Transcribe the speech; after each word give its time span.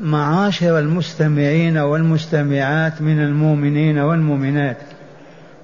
معاشر 0.00 0.78
المستمعين 0.78 1.78
والمستمعات 1.78 3.02
من 3.02 3.20
المؤمنين 3.20 3.98
والمؤمنات. 3.98 4.76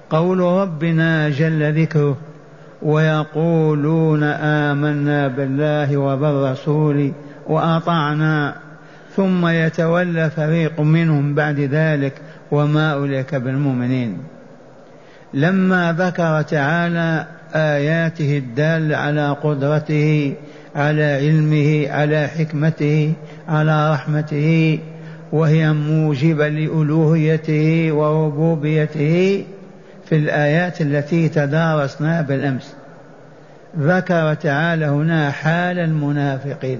قول 0.09 0.39
ربنا 0.39 1.29
جل 1.29 1.81
ذكره 1.81 2.17
ويقولون 2.81 4.23
آمنا 4.23 5.27
بالله 5.27 5.97
وبالرسول 5.97 7.11
وأطعنا 7.47 8.55
ثم 9.15 9.47
يتولى 9.47 10.29
فريق 10.29 10.81
منهم 10.81 11.35
بعد 11.35 11.59
ذلك 11.59 12.13
وما 12.51 12.93
أولئك 12.93 13.35
بالمؤمنين. 13.35 14.17
لما 15.33 15.95
ذكر 15.99 16.41
تعالى 16.41 17.27
آياته 17.53 18.37
الدالة 18.37 18.97
على 18.97 19.29
قدرته 19.29 20.33
على 20.75 21.03
علمه 21.03 21.91
على 21.91 22.27
حكمته 22.27 23.13
على 23.47 23.93
رحمته 23.93 24.79
وهي 25.31 25.73
موجبة 25.73 26.47
لألوهيته 26.47 27.91
وربوبيته 27.91 29.45
في 30.05 30.15
الآيات 30.15 30.81
التي 30.81 31.29
تدارسناها 31.29 32.21
بالأمس. 32.21 32.73
ذكر 33.79 34.33
تعالى 34.33 34.85
هنا 34.85 35.31
حال 35.31 35.79
المنافقين 35.79 36.79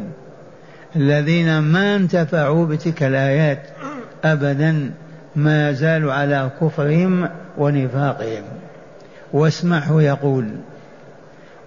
الذين 0.95 1.59
ما 1.59 1.95
انتفعوا 1.95 2.65
بتلك 2.65 3.03
الآيات 3.03 3.59
أبدا 4.23 4.91
ما 5.35 5.71
زالوا 5.71 6.13
على 6.13 6.49
كفرهم 6.61 7.29
ونفاقهم. 7.57 8.43
واسمعه 9.33 10.01
يقول 10.01 10.45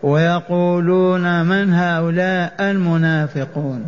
ويقولون 0.06 1.46
من 1.46 1.73
هؤلاء 1.73 2.52
المنافقون 2.60 3.84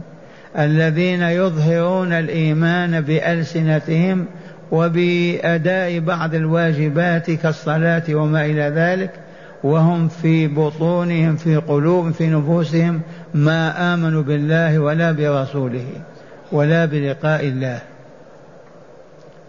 الذين 0.58 1.22
يظهرون 1.22 2.12
الإيمان 2.12 3.00
بألسنتهم 3.00 4.26
وبأداء 4.70 5.98
بعض 5.98 6.34
الواجبات 6.34 7.30
كالصلاة 7.30 8.02
وما 8.10 8.46
إلى 8.46 8.62
ذلك 8.62 9.10
وهم 9.64 10.08
في 10.08 10.46
بطونهم 10.46 11.36
في 11.36 11.56
قلوب 11.56 12.10
في 12.10 12.30
نفوسهم 12.30 13.00
ما 13.34 13.94
آمنوا 13.94 14.22
بالله 14.22 14.78
ولا 14.78 15.12
برسوله 15.12 15.86
ولا 16.52 16.84
بلقاء 16.84 17.44
الله. 17.44 17.78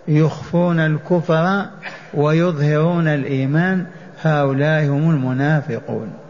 يخفون 0.08 0.80
الكفر 0.80 1.66
ويظهرون 2.14 3.08
الإيمان 3.08 3.86
هؤلاء 4.22 4.86
هم 4.86 5.10
المنافقون. 5.10 6.29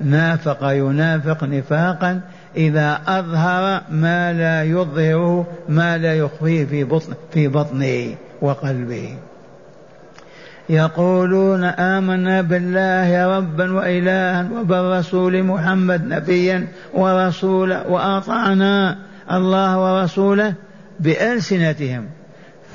نافق 0.00 0.58
ينافق 0.62 1.44
نفاقا 1.44 2.20
إذا 2.56 3.00
أظهر 3.06 3.82
ما 3.90 4.32
لا 4.32 4.64
يظهره 4.64 5.46
ما 5.68 5.98
لا 5.98 6.14
يخفيه 6.14 6.64
في 6.64 6.84
بطن 6.84 7.14
في 7.32 7.48
بطنه 7.48 8.14
وقلبه. 8.42 9.16
يقولون 10.68 11.64
آمنا 11.64 12.40
بالله 12.40 13.38
ربا 13.38 13.72
وإلها 13.72 14.48
وبالرسول 14.60 15.42
محمد 15.42 16.06
نبيا 16.06 16.66
ورسولا 16.94 17.86
وأطعنا 17.86 18.98
الله 19.30 19.78
ورسوله 19.78 20.54
بألسنتهم. 21.00 22.19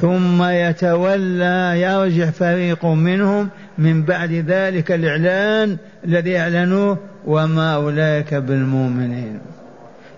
ثم 0.02 0.44
يتولى 0.44 1.82
يرجع 1.82 2.30
فريق 2.30 2.86
منهم 2.86 3.50
من 3.78 4.04
بعد 4.04 4.32
ذلك 4.32 4.92
الإعلان 4.92 5.78
الذي 6.06 6.38
أعلنوه 6.38 6.98
وما 7.26 7.76
أولئك 7.76 8.34
بالمؤمنين. 8.34 9.40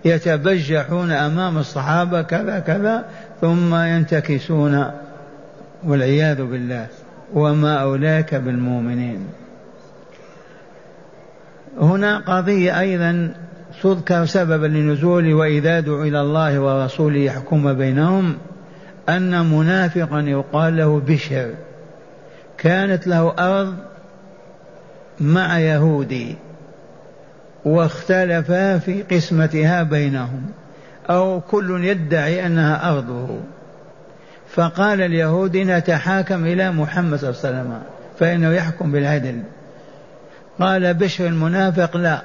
يتبجحون 0.04 1.10
أمام 1.10 1.58
الصحابة 1.58 2.22
كذا 2.22 2.58
كذا 2.58 3.04
ثم 3.40 3.74
ينتكسون 3.74 4.90
والعياذ 5.84 6.42
بالله 6.42 6.86
وما 7.34 7.76
أولئك 7.76 8.34
بالمؤمنين. 8.34 9.26
هنا 11.80 12.18
قضية 12.18 12.80
أيضا 12.80 13.34
تذكر 13.82 14.24
سببا 14.24 14.66
لنزول 14.66 15.34
وإذا 15.34 15.80
دعوا 15.80 16.04
إلى 16.04 16.20
الله 16.20 16.60
ورسوله 16.60 17.18
يحكم 17.18 17.72
بينهم. 17.72 18.36
أن 19.08 19.50
منافقا 19.50 20.20
يقال 20.20 20.76
له 20.76 21.00
بشر. 21.00 21.54
كانت 22.58 23.06
له 23.06 23.34
أرض 23.38 23.74
مع 25.20 25.58
يهودي 25.58 26.36
واختلفا 27.64 28.78
في 28.78 29.02
قسمتها 29.02 29.82
بينهم 29.82 30.46
أو 31.10 31.40
كل 31.40 31.84
يدعي 31.84 32.46
أنها 32.46 32.92
أرضه. 32.92 33.40
فقال 34.48 35.00
اليهودي 35.00 35.64
نتحاكم 35.64 36.46
إلى 36.46 36.70
محمد 36.70 37.18
صلى 37.18 37.30
الله 37.30 37.40
عليه 37.44 37.58
وسلم 37.58 37.82
فإنه 38.18 38.52
يحكم 38.52 38.92
بالعدل. 38.92 39.42
قال 40.60 40.94
بشر 40.94 41.26
المنافق 41.26 41.96
لا 41.96 42.22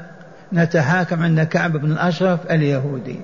نتحاكم 0.54 1.24
عند 1.24 1.42
كعب 1.42 1.78
بن 1.78 1.92
الأشرف 1.92 2.52
اليهودي. 2.52 3.20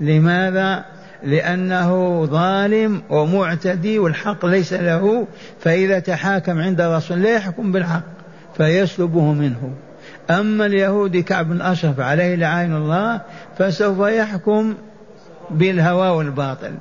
لماذا؟ 0.00 0.84
لأنه 1.24 2.24
ظالم 2.26 3.02
ومعتدي 3.10 3.98
والحق 3.98 4.46
ليس 4.46 4.72
له 4.72 5.26
فإذا 5.60 5.98
تحاكم 5.98 6.58
عند 6.58 6.80
رسول 6.80 7.22
لا 7.22 7.34
يحكم 7.34 7.72
بالحق 7.72 8.04
فيسلبه 8.56 9.32
منه. 9.32 9.72
أما 10.30 10.66
اليهودي 10.66 11.22
كعب 11.22 11.48
بن 11.48 11.60
أشرف 11.62 12.00
عليه 12.00 12.34
لعين 12.34 12.76
الله 12.76 13.20
فسوف 13.58 13.98
يحكم 14.08 14.74
بالهوى 15.50 16.08
والباطل. 16.08 16.72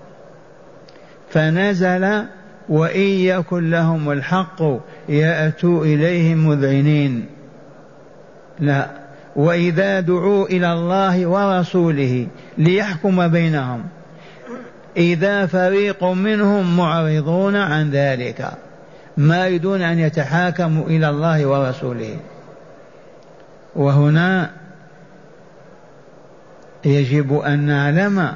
فنزل 1.29 2.23
وإن 2.69 3.01
يكن 3.01 3.69
لهم 3.69 4.11
الحق 4.11 4.61
يأتوا 5.09 5.85
إليه 5.85 6.35
مذعنين. 6.35 7.25
لا 8.59 8.89
وإذا 9.35 10.00
دعوا 10.00 10.45
إلى 10.45 10.73
الله 10.73 11.27
ورسوله 11.27 12.27
ليحكم 12.57 13.27
بينهم. 13.27 13.83
إذا 14.99 15.45
فريق 15.45 16.03
منهم 16.03 16.77
معرضون 16.77 17.55
عن 17.55 17.91
ذلك 17.91 18.51
ما 19.17 19.47
يريدون 19.47 19.81
أن 19.81 19.99
يتحاكموا 19.99 20.85
إلى 20.85 21.09
الله 21.09 21.45
ورسوله. 21.45 22.17
وهنا 23.75 24.49
يجب 26.85 27.38
أن 27.38 27.59
نعلم 27.59 28.33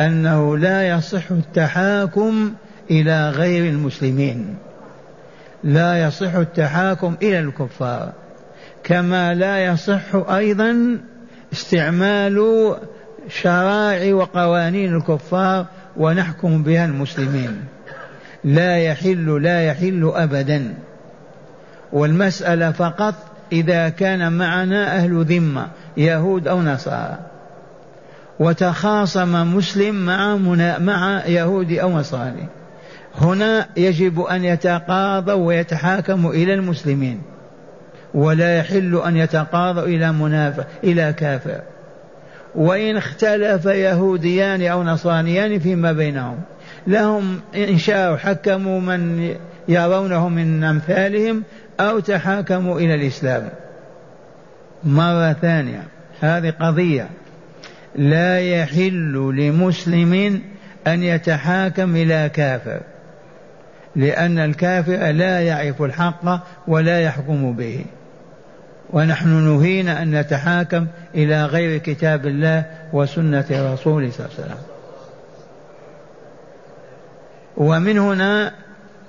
أنه 0.00 0.56
لا 0.56 0.88
يصح 0.88 1.30
التحاكم 1.30 2.52
إلى 2.90 3.30
غير 3.30 3.70
المسلمين. 3.70 4.56
لا 5.64 6.06
يصح 6.06 6.34
التحاكم 6.34 7.16
إلى 7.22 7.38
الكفار 7.40 8.12
كما 8.84 9.34
لا 9.34 9.64
يصح 9.64 10.14
أيضا 10.14 10.98
استعمال 11.52 12.76
شرائع 13.28 14.14
وقوانين 14.14 14.96
الكفار 14.96 15.66
ونحكم 15.96 16.62
بها 16.62 16.84
المسلمين. 16.84 17.64
لا 18.44 18.78
يحل 18.78 19.42
لا 19.42 19.62
يحل 19.62 20.12
أبدا. 20.14 20.74
والمسألة 21.92 22.72
فقط 22.72 23.14
إذا 23.52 23.88
كان 23.88 24.32
معنا 24.32 24.96
أهل 24.96 25.24
ذمة 25.24 25.66
يهود 25.96 26.48
أو 26.48 26.62
نصارى. 26.62 27.18
وتخاصم 28.38 29.56
مسلم 29.56 30.06
مع 30.06 30.36
مع 30.78 31.26
يهودي 31.26 31.82
أو 31.82 31.98
نصراني 31.98 32.46
هنا 33.20 33.66
يجب 33.76 34.20
أن 34.20 34.44
يتقاضوا 34.44 35.46
ويتحاكموا 35.46 36.32
إلى 36.32 36.54
المسلمين. 36.54 37.22
ولا 38.14 38.58
يحل 38.58 39.02
أن 39.06 39.16
يتقاضوا 39.16 39.82
إلى 39.82 40.12
منافق 40.12 40.66
إلى 40.84 41.12
كافر. 41.12 41.60
وإن 42.54 42.96
اختلف 42.96 43.66
يهوديان 43.66 44.62
أو 44.62 44.82
نصرانيان 44.82 45.58
فيما 45.58 45.92
بينهم. 45.92 46.40
لهم 46.86 47.40
إن 47.54 47.78
شاءوا 47.78 48.16
حكموا 48.16 48.80
من 48.80 49.34
يرونه 49.68 50.28
من 50.28 50.64
أمثالهم 50.64 51.42
أو 51.80 51.98
تحاكموا 51.98 52.80
إلى 52.80 52.94
الإسلام. 52.94 53.48
مرة 54.84 55.32
ثانية 55.32 55.82
هذه 56.20 56.50
قضية. 56.50 57.08
لا 57.96 58.40
يحل 58.40 59.12
لمسلم 59.36 60.42
أن 60.86 61.02
يتحاكم 61.02 61.96
إلى 61.96 62.30
كافر 62.34 62.80
لأن 63.96 64.38
الكافر 64.38 65.10
لا 65.10 65.40
يعرف 65.40 65.82
الحق 65.82 66.46
ولا 66.68 67.00
يحكم 67.00 67.52
به. 67.52 67.84
ونحن 68.92 69.28
نهينا 69.28 70.02
أن 70.02 70.20
نتحاكم 70.20 70.86
إلى 71.14 71.44
غير 71.44 71.78
كتاب 71.78 72.26
الله 72.26 72.64
وسنة 72.92 73.46
رسوله 73.50 74.10
صلى 74.10 74.26
الله 74.26 74.36
عليه 74.38 74.44
وسلم. 74.44 74.58
ومن 77.56 77.98
هنا 77.98 78.52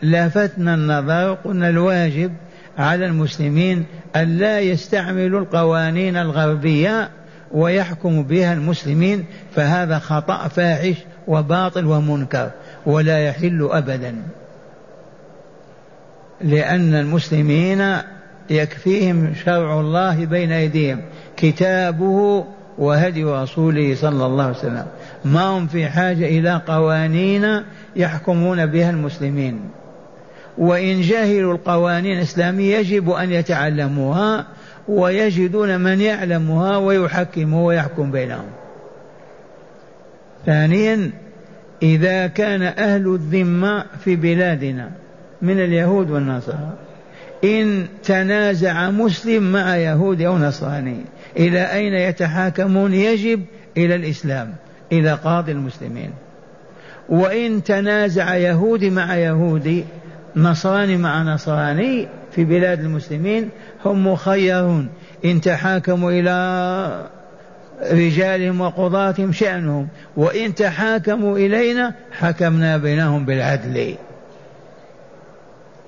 لفتنا 0.04 0.74
النظر 0.74 1.34
قلنا 1.34 1.70
الواجب 1.70 2.34
على 2.78 3.06
المسلمين 3.06 3.86
أن 4.16 4.38
لا 4.38 4.60
يستعملوا 4.60 5.40
القوانين 5.40 6.18
الغربية 6.18 7.10
ويحكم 7.52 8.24
بها 8.24 8.54
المسلمين 8.54 9.26
فهذا 9.56 10.00
خطأ 10.00 10.48
فاحش 10.48 10.96
وباطل 11.28 11.86
ومنكر 11.86 12.52
ولا 12.86 13.20
يحل 13.20 13.70
أبدا. 13.72 14.16
لأن 16.42 16.96
المسلمين 16.96 17.98
يكفيهم 18.50 19.34
شرع 19.46 19.80
الله 19.80 20.26
بين 20.26 20.52
أيديهم 20.52 21.02
كتابه 21.38 22.46
وهدي 22.78 23.24
رسوله 23.24 23.96
صلى 23.96 24.26
الله 24.26 24.44
عليه 24.44 24.58
وسلم. 24.58 24.86
ما 25.26 25.44
هم 25.44 25.68
في 25.68 25.88
حاجة 25.88 26.26
إلى 26.26 26.62
قوانين 26.68 27.64
يحكمون 27.96 28.66
بها 28.66 28.90
المسلمين. 28.90 29.62
وإن 30.58 31.02
جهلوا 31.02 31.54
القوانين 31.54 32.18
الإسلامية 32.18 32.78
يجب 32.78 33.10
أن 33.10 33.32
يتعلموها 33.32 34.46
ويجدون 34.88 35.80
من 35.80 36.02
يعلمها 36.02 36.78
ويحكمه 36.78 37.66
ويحكم 37.66 38.12
بينهم. 38.12 38.46
ثانيا 40.46 41.12
إذا 41.84 42.28
كان 42.28 42.62
أهل 42.62 43.08
الذمة 43.08 43.86
في 44.04 44.16
بلادنا 44.16 44.90
من 45.42 45.60
اليهود 45.60 46.12
والنصارى. 46.12 46.74
إن 47.44 47.86
تنازع 48.04 48.90
مسلم 48.90 49.52
مع 49.52 49.78
يهودي 49.78 50.28
أو 50.28 50.38
نصراني 50.38 50.98
إلى 51.38 51.74
أين 51.74 51.94
يتحاكمون؟ 51.94 52.94
يجب 52.94 53.44
إلى 53.78 53.96
الإسلام 53.96 54.54
إلى 54.92 55.14
قاضي 55.14 55.52
المسلمين. 55.52 56.12
وإن 57.10 57.64
تنازع 57.64 58.36
يهودي 58.36 58.90
مع 58.90 59.16
يهودي 59.16 59.86
نصراني 60.36 60.98
مع 60.98 61.24
نصراني 61.24 62.08
في 62.32 62.44
بلاد 62.44 62.80
المسلمين 62.80 63.50
هم 63.86 64.08
مخيرون. 64.08 64.90
إن 65.26 65.42
تحاكموا 65.42 66.12
إلى 66.12 67.10
رجالهم 67.92 68.62
وقضاتهم 68.62 69.32
شأنهم 69.32 69.88
وإن 70.18 70.56
تحاكموا 70.56 71.38
إلينا 71.38 71.94
حكمنا 72.12 72.78
بينهم 72.78 73.26
بالعدل. 73.26 73.96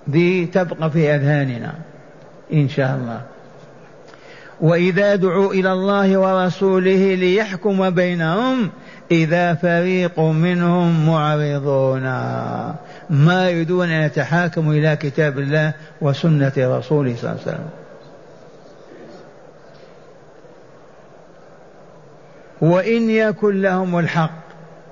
دي 0.08 0.46
تبقى 0.46 0.92
في 0.92 1.16
أذهاننا 1.16 1.74
إن 2.54 2.70
شاء 2.70 2.96
الله. 2.96 3.22
وإذا 4.62 5.16
دعوا 5.16 5.54
إلى 5.54 5.72
الله 5.72 6.18
ورسوله 6.18 7.16
ليحكم 7.16 7.90
بينهم 7.90 8.70
إذا 9.12 9.54
فريق 9.54 10.20
منهم 10.20 11.08
معرضون. 11.10 12.04
ما 13.10 13.50
يريدون 13.50 13.90
أن 13.90 14.04
يتحاكموا 14.04 14.74
إلى 14.74 14.96
كتاب 14.96 15.40
الله 15.40 15.74
وسنة 16.02 16.54
رسوله 16.58 17.16
صلى 17.16 17.32
الله 17.32 17.42
عليه 17.42 17.42
وسلم. 17.42 17.70
وإن 22.62 23.10
يكن 23.10 23.62
لهم 23.62 24.00
الحق 24.00 24.44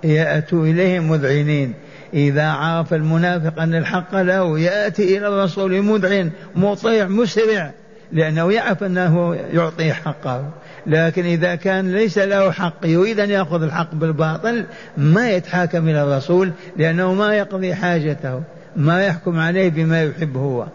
يأتوا 0.03 0.65
إليه 0.65 0.99
مذعنين. 0.99 1.73
إذا 2.13 2.47
عرف 2.47 2.93
المنافق 2.93 3.61
أن 3.61 3.75
الحق 3.75 4.15
له 4.15 4.59
يأتي 4.59 5.17
إلى 5.17 5.27
الرسول 5.27 5.81
مذعن 5.81 6.31
مطيع 6.55 7.07
مسرع 7.07 7.71
لأنه 8.11 8.53
يعرف 8.53 8.83
أنه 8.83 9.35
يعطي 9.35 9.93
حقه. 9.93 10.49
لكن 10.87 11.25
إذا 11.25 11.55
كان 11.55 11.91
ليس 11.91 12.17
له 12.17 12.51
حق 12.51 12.85
يريد 12.85 13.19
أن 13.19 13.29
يأخذ 13.29 13.63
الحق 13.63 13.95
بالباطل 13.95 14.65
ما 14.97 15.31
يتحاكم 15.31 15.89
إلى 15.89 16.03
الرسول 16.03 16.51
لأنه 16.77 17.13
ما 17.13 17.35
يقضي 17.35 17.75
حاجته 17.75 18.43
ما 18.75 19.05
يحكم 19.05 19.39
عليه 19.39 19.69
بما 19.69 20.03
يحب 20.03 20.37
هو. 20.37 20.65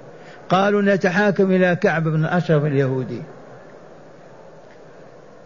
قالوا 0.48 0.82
نتحاكم 0.82 1.50
إلى 1.50 1.76
كعب 1.76 2.08
بن 2.08 2.24
أشرف 2.24 2.64
اليهودي. 2.64 3.22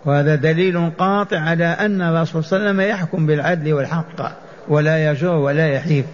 وهذا 0.05 0.35
دليل 0.35 0.91
قاطع 0.99 1.39
على 1.39 1.65
أن 1.65 2.03
الرسول 2.03 2.45
صلى 2.45 2.57
الله 2.59 2.69
عليه 2.69 2.79
وسلم 2.79 2.91
يحكم 2.91 3.27
بالعدل 3.27 3.73
والحق. 3.73 4.50
ولا 4.70 5.11
يجور 5.11 5.34
ولا 5.34 5.69
يحيف. 5.69 6.06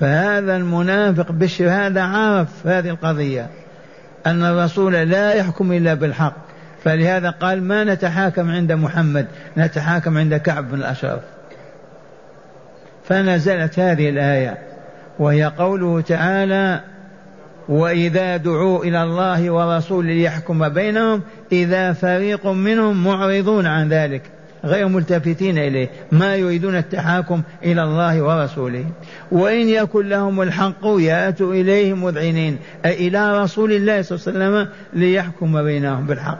فهذا 0.00 0.56
المنافق 0.56 1.32
بشر 1.32 1.68
هذا 1.68 2.02
عرف 2.02 2.66
هذه 2.66 2.88
القضية 2.88 3.46
أن 4.26 4.44
الرسول 4.44 4.92
لا 4.92 5.32
يحكم 5.32 5.72
إلا 5.72 5.94
بالحق. 5.94 6.36
فلهذا 6.84 7.30
قال 7.30 7.62
ما 7.62 7.84
نتحاكم 7.84 8.50
عند 8.50 8.72
محمد 8.72 9.26
نتحاكم 9.56 10.18
عند 10.18 10.36
كعب 10.36 10.70
بن 10.70 10.78
الأشرف. 10.78 11.20
فنزلت 13.04 13.78
هذه 13.78 14.08
الآية 14.08 14.58
وهي 15.18 15.44
قوله 15.44 16.00
تعالى 16.00 16.80
وإذا 17.68 18.36
دعوا 18.36 18.84
إلى 18.84 19.02
الله 19.02 19.50
ورسوله 19.50 20.12
ليحكم 20.12 20.68
بينهم 20.68 21.22
إذا 21.52 21.92
فريق 21.92 22.46
منهم 22.46 23.04
معرضون 23.04 23.66
عن 23.66 23.88
ذلك. 23.88 24.22
غير 24.64 24.88
ملتفتين 24.88 25.58
إليه. 25.58 25.88
ما 26.12 26.36
يريدون 26.36 26.76
التحاكم 26.76 27.42
إلى 27.64 27.82
الله 27.82 28.22
ورسوله. 28.22 28.84
وإن 29.32 29.68
يكن 29.68 30.08
لهم 30.08 30.42
الحق 30.42 30.84
يأتوا 30.84 31.54
إليه 31.54 31.94
مذعنين. 31.94 32.58
أي 32.84 33.08
إلى 33.08 33.42
رسول 33.42 33.72
الله 33.72 34.02
صلى 34.02 34.18
الله 34.18 34.44
عليه 34.44 34.56
وسلم 34.56 34.72
ليحكم 34.92 35.62
بينهم 35.62 36.06
بالحق. 36.06 36.38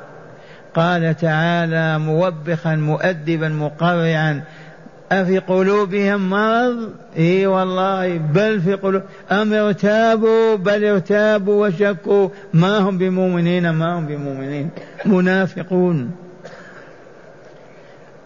قال 0.74 1.16
تعالى 1.16 1.98
موبخا 1.98 2.76
مؤدبا 2.76 3.48
مقرعا. 3.48 4.42
أفي 5.12 5.38
قلوبهم 5.38 6.30
مرض؟ 6.30 6.90
إي 7.18 7.46
والله 7.46 8.18
بل 8.18 8.60
في 8.60 8.74
قلوب. 8.74 9.02
أم 9.30 9.52
ارتابوا؟ 9.52 10.56
بل 10.56 10.84
ارتابوا 10.84 11.66
وشكوا. 11.66 12.28
ما 12.54 12.78
هم 12.78 12.98
بمؤمنين 12.98 13.70
ما 13.70 13.98
هم 13.98 14.06
بمؤمنين. 14.06 14.70
منافقون. 15.06 16.10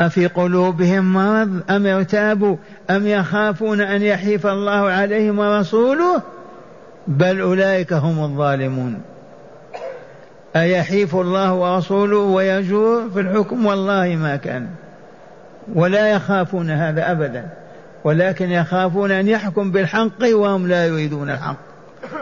أفي 0.03 0.27
قلوبهم 0.27 1.13
مرض 1.13 1.61
أم 1.71 1.87
ارتابوا 1.87 2.57
أم 2.91 3.07
يخافون 3.07 3.81
أن 3.81 4.03
يحيف 4.03 4.47
الله 4.47 4.91
عليهم 4.91 5.39
ورسوله؟ 5.39 6.23
بل 7.09 7.41
أولئك 7.41 7.93
هم 7.93 8.25
الظالمون. 8.25 9.01
أيحيف 10.57 11.17
الله 11.17 11.55
ورسوله 11.55 12.17
ويجور 12.17 13.11
في 13.11 13.21
الحكم؟ 13.21 13.67
والله 13.67 14.17
ما 14.17 14.37
كان. 14.37 14.67
ولا 15.75 16.11
يخافون 16.11 16.71
هذا 16.71 17.11
أبدا. 17.11 17.49
ولكن 18.05 18.51
يخافون 18.51 19.11
أن 19.11 19.29
يحكم 19.29 19.71
بالحق 19.71 20.23
وهم 20.33 20.69
لا 20.69 20.87
يريدون 20.87 21.31
الحق. 21.31 21.57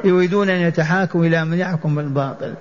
يريدون 0.05 0.50
أن 0.50 0.61
يتحاكموا 0.61 1.25
إلى 1.25 1.44
من 1.44 1.59
يحكم 1.59 1.94
بالباطل. 1.94 2.55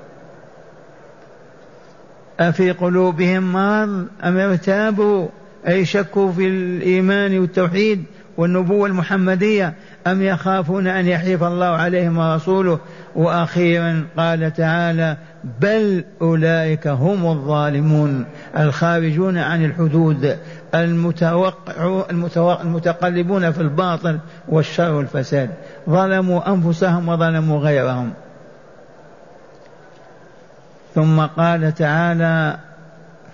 أفي 2.40 2.72
قلوبهم 2.72 3.54
مرض 3.54 4.06
أم 4.24 4.38
ارتابوا 4.38 5.28
أي 5.68 5.86
شكوا 5.86 6.32
في 6.32 6.48
الإيمان 6.48 7.40
والتوحيد 7.40 8.04
والنبوة 8.38 8.88
المحمدية 8.88 9.74
أم 10.08 10.22
يخافون 10.22 10.88
أن 10.88 11.08
يحيف 11.08 11.44
الله 11.44 11.66
عليهم 11.66 12.18
ورسوله؟ 12.18 12.80
وأخيرا 13.16 14.06
قال 14.18 14.54
تعالى 14.54 15.18
بل 15.62 16.04
أولئك 16.22 16.88
هم 16.88 17.26
الظالمون 17.26 18.26
الخارجون 18.58 19.38
عن 19.38 19.66
الحدود 19.66 20.38
المتوقع 20.76 22.04
المتقلبون 22.62 23.52
في 23.52 23.62
الباطل 23.62 24.20
والشر 24.48 24.94
والفساد. 24.94 25.50
ظلموا 25.90 26.54
أنفسهم 26.54 27.10
وظلموا 27.10 27.60
غيرهم. 27.60 28.14
ثم 30.96 31.20
قال 31.20 31.74
تعالى 31.74 32.58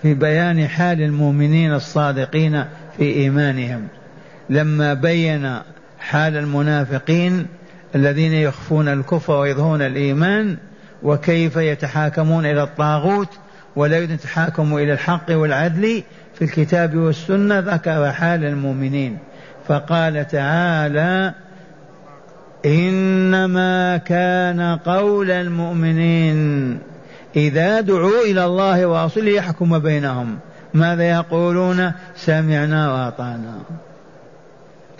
في 0.01 0.13
بيان 0.13 0.67
حال 0.67 1.01
المؤمنين 1.01 1.73
الصادقين 1.73 2.65
في 2.97 3.03
إيمانهم. 3.03 3.87
لما 4.49 4.93
بين 4.93 5.59
حال 5.99 6.37
المنافقين 6.37 7.47
الذين 7.95 8.33
يخفون 8.33 8.87
الكفر 8.87 9.33
ويظهرون 9.33 9.81
الإيمان 9.81 10.57
وكيف 11.03 11.55
يتحاكمون 11.55 12.45
إلى 12.45 12.63
الطاغوت 12.63 13.39
ولا 13.75 13.97
يتحاكموا 13.97 14.79
إلى 14.79 14.93
الحق 14.93 15.31
والعدل 15.31 16.03
في 16.33 16.41
الكتاب 16.41 16.95
والسنة 16.95 17.59
ذكر 17.59 18.11
حال 18.11 18.45
المؤمنين. 18.45 19.17
فقال 19.67 20.27
تعالى 20.27 21.33
إنما 22.65 23.97
كان 23.97 24.77
قول 24.85 25.31
المؤمنين. 25.31 26.79
إذا 27.35 27.81
دعوا 27.81 28.21
إلى 28.25 28.45
الله 28.45 28.85
ورسوله 28.85 29.31
يحكم 29.31 29.79
بينهم. 29.79 30.37
ماذا 30.73 31.03
يقولون؟ 31.03 31.91
سمعنا 32.15 32.93
وأطعنا. 32.93 33.53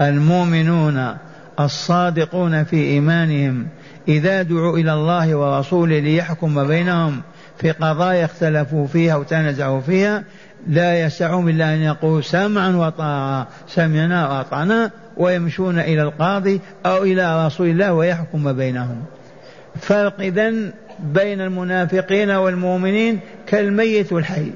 المؤمنون 0.02 1.18
الصادقون 1.60 2.64
في 2.64 2.76
إيمانهم. 2.76 3.68
إذا 4.08 4.42
دعوا 4.42 4.78
إلى 4.78 4.94
الله 4.94 5.36
ورسوله 5.36 6.00
ليحكم 6.00 6.68
بينهم 6.68 7.22
في 7.58 7.72
قضايا 7.72 8.26
اختلفوا 8.26 8.88
فيها 8.88 9.16
وتنازعوا 9.16 9.82
فيها 9.82 10.24
لا 10.68 11.02
يسعهم 11.02 11.50
إلا 11.50 11.74
أن 11.74 11.82
يقولوا 11.82 12.22
سمعا 12.22 12.76
وطاعة. 12.76 13.48
سمعنا 13.68 14.30
وأطعنا 14.30 14.92
ويمشون 15.18 15.80
إلى 15.80 16.02
القاضي 16.02 16.62
أو 16.86 17.04
إلى 17.04 17.46
رسول 17.46 17.70
الله 17.70 17.94
ويحكم 17.94 18.54
بينهم. 18.54 19.04
فرق 19.82 20.22
إذن 20.22 20.74
بين 21.00 21.42
المنافقين 21.42 22.30
والمؤمنين 22.32 23.20
كالميت 23.48 24.14
والحي. 24.14 24.52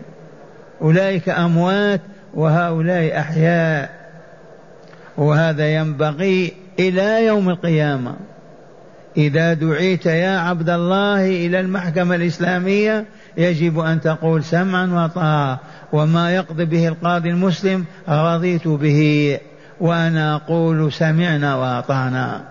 أولئك 0.82 1.30
أموات 1.30 2.02
وهؤلاء 2.34 3.20
أحياء. 3.20 3.90
وهذا 5.18 5.70
ينبغي 5.70 6.54
إلى 6.80 7.26
يوم 7.26 7.50
القيامة. 7.50 8.14
إذا 9.18 9.54
دعيت 9.54 10.06
يا 10.06 10.38
عبد 10.38 10.70
الله 10.70 11.26
إلى 11.26 11.60
المحكمة 11.60 12.16
الإسلامية 12.16 13.06
يجب 13.38 13.80
أن 13.80 14.02
تقول 14.02 14.44
سمعا 14.44 15.06
وطاعة. 15.06 15.60
وما 15.94 16.36
يقضي 16.36 16.66
به 16.66 16.88
القاضي 16.88 17.30
المسلم 17.30 17.86
رضيت 18.10 18.68
به. 18.68 19.38
وأنا 19.80 20.36
أقول 20.36 20.94
سمعنا 20.94 21.56
وأطعنا. 21.56 22.42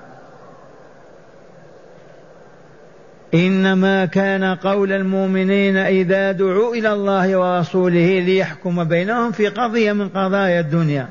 إنما 3.34 4.04
كان 4.04 4.44
قول 4.44 4.92
المؤمنين 4.92 5.76
إذا 5.76 6.32
دعوا 6.32 6.74
إلى 6.74 6.92
الله 6.92 7.36
ورسوله 7.36 8.20
ليحكم 8.20 8.84
بينهم 8.84 9.32
في 9.32 9.48
قضية 9.48 9.92
من 9.92 10.08
قضايا 10.08 10.60
الدنيا. 10.60 11.06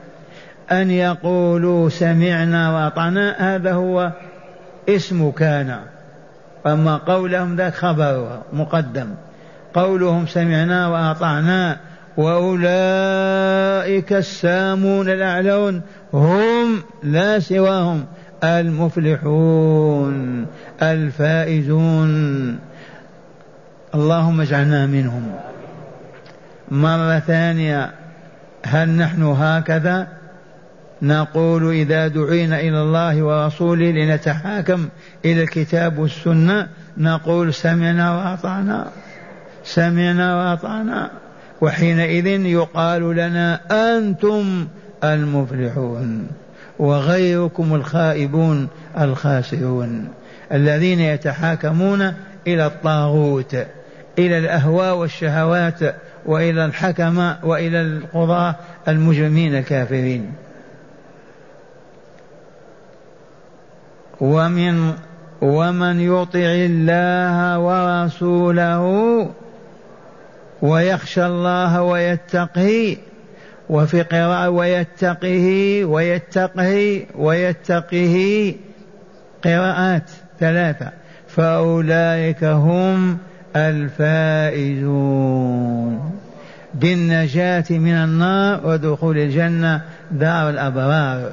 أن 0.71 0.91
يقولوا 0.91 1.89
سمعنا 1.89 2.75
وأطعنا 2.75 3.55
هذا 3.55 3.73
هو 3.73 4.11
اسم 4.89 5.31
كان. 5.31 5.79
أما 6.67 6.97
قولهم 6.97 7.55
ذاك 7.55 7.73
خبر 7.73 8.41
مقدم. 8.53 9.07
قولهم 9.73 10.27
سمعنا 10.27 10.87
وأطعنا 10.87 11.77
وأولئك 12.17 14.13
السامون 14.13 15.09
الأعلون 15.09 15.81
هم 16.13 16.83
لا 17.03 17.39
سواهم. 17.39 18.05
المفلحون 18.43 20.17
الفائزون. 20.81 22.59
اللهم 23.95 24.41
اجعلنا 24.41 24.85
منهم. 24.85 25.31
مرة 26.71 27.19
ثانية 27.19 27.91
هل 28.65 28.89
نحن 28.89 29.23
هكذا؟ 29.23 30.07
نقول 31.01 31.71
إذا 31.71 32.07
دعينا 32.07 32.59
إلى 32.59 32.81
الله 32.81 33.23
ورسوله 33.23 33.91
لنتحاكم 33.91 34.87
إلى 35.25 35.43
الكتاب 35.43 35.97
والسنة 35.97 36.67
نقول 36.97 37.53
سمعنا 37.53 38.15
وأطعنا. 38.17 38.87
سمعنا 39.63 40.35
وأطعنا. 40.35 41.11
وحينئذ 41.61 42.27
يقال 42.27 43.15
لنا 43.15 43.59
أنتم 43.71 44.67
المفلحون. 45.03 46.27
وغيركم 46.79 47.75
الخائبون 47.75 48.67
الخاسرون 48.99 50.07
الذين 50.51 50.99
يتحاكمون 50.99 52.13
إلى 52.47 52.65
الطاغوت 52.65 53.55
إلى 54.19 54.37
الأهواء 54.37 54.95
والشهوات 54.95 55.79
وإلى 56.25 56.65
الحكم 56.65 57.33
وإلى 57.43 57.81
القضاة 57.81 58.55
المجرمين 58.87 59.55
الكافرين. 59.55 60.33
ومن 64.21 64.93
ومن 65.41 65.99
يطع 65.99 66.39
الله 66.39 67.59
ورسوله 67.59 68.83
ويخشى 70.61 71.25
الله 71.25 71.81
ويتقي 71.83 72.97
وفي 73.69 74.01
قراءة 74.01 74.49
ويتقه 74.49 75.85
ويتقه 75.85 77.05
ويتقه. 77.15 78.55
قراءات 79.43 80.09
ثلاثة. 80.39 80.91
فأولئك 81.27 82.43
هم 82.43 83.17
الفائزون. 83.55 85.27
بالنجاة 86.73 87.65
من 87.69 87.93
النار 87.93 88.67
ودخول 88.67 89.17
الجنة 89.17 89.81
دار 90.11 90.49
الأبرار. 90.49 91.31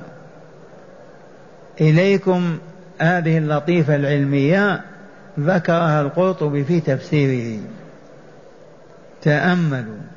إليكم 1.81 2.59
هذه 2.99 3.38
اللطيفة 3.38 3.97
العلمية 3.97 4.81
ذكرها 5.41 6.00
القرطبي 6.00 6.64
في 6.64 6.81
تفسيره. 6.81 7.61
تأملوا. 9.23 10.14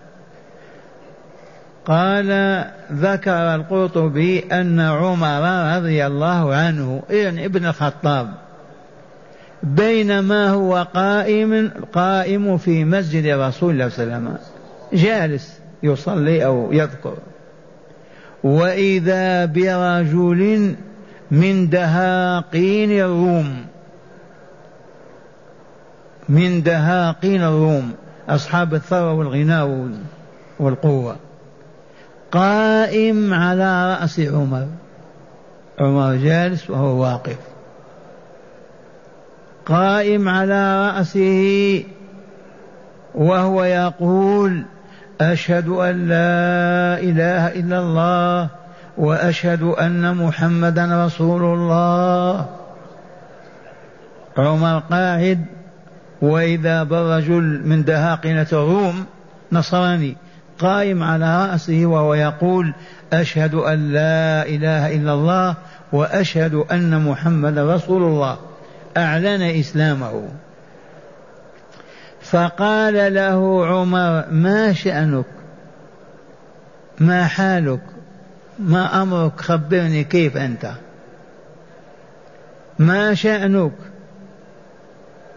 قال 1.88 2.64
ذكر 2.92 3.56
القرطبي 3.56 4.40
أن 4.40 4.80
عمر 4.80 5.76
رضي 5.78 6.08
الله 6.08 6.56
عنه 6.56 7.04
يعني 7.10 7.46
ابن 7.46 7.66
الخطاب 7.66 8.34
بينما 9.64 10.50
هو 10.50 10.88
قائم 10.94 11.72
قائم 11.94 12.58
في 12.58 12.86
مسجد 12.86 13.26
رسول 13.26 13.74
الله 13.74 13.90
صلى 13.90 14.04
الله 14.04 14.16
عليه 14.16 14.26
وسلم 14.26 14.38
جالس 14.94 15.60
يصلي 15.84 16.46
أو 16.46 16.74
يذكر 16.74 17.18
وإذا 18.44 19.46
برجل 19.46 20.76
من 21.32 21.70
دهاقين 21.70 22.92
الروم 22.92 23.66
من 26.30 26.64
دهاقين 26.64 27.44
الروم 27.44 27.92
أصحاب 28.30 28.74
الثروة 28.74 29.14
والغنى 29.14 29.62
والقوة. 30.60 31.16
قائم 32.32 33.34
على 33.34 33.96
رأس 33.96 34.20
عمر. 34.20 34.68
عمر 35.80 36.16
جالس 36.16 36.70
وهو 36.70 37.02
واقف. 37.02 37.38
قائم 39.66 40.30
على 40.30 40.88
رأسه 40.88 41.84
وهو 43.16 43.64
يقول 43.64 44.64
أشهد 45.22 45.68
أن 45.68 46.08
لا 46.08 47.00
إله 47.00 47.48
إلا 47.48 47.80
الله 47.80 48.50
وأشهد 48.98 49.64
أن 49.64 50.16
محمدا 50.16 51.06
رسول 51.06 51.44
الله. 51.44 52.46
عمر 54.38 54.80
قاعد 54.80 55.46
وإذا 56.22 56.84
برجل 56.84 57.62
من 57.66 57.84
دهاقنة 57.84 58.48
الروم 58.54 59.06
نصراني 59.52 60.18
قائم 60.60 61.04
على 61.04 61.48
رأسه 61.50 61.86
وهو 61.86 62.14
يقول 62.14 62.74
أشهد 63.14 63.54
أن 63.56 63.92
لا 63.92 64.46
إله 64.48 64.96
إلا 64.96 65.14
الله 65.14 65.56
وأشهد 65.92 66.54
أن 66.54 67.02
محمد 67.04 67.58
رسول 67.58 68.04
الله. 68.04 68.38
أعلن 68.98 69.42
إسلامه. 69.42 70.28
فقال 72.22 73.14
له 73.14 73.66
عمر 73.68 74.26
ما 74.32 74.74
شأنك؟ 74.74 75.26
ما 77.00 77.26
حالك؟ 77.26 77.82
ما 78.60 79.02
أمرك؟ 79.02 79.42
خبرني 79.42 80.04
كيف 80.04 80.38
أنت؟ 80.38 80.72
ما 82.80 83.14
شأنك؟ 83.14 83.72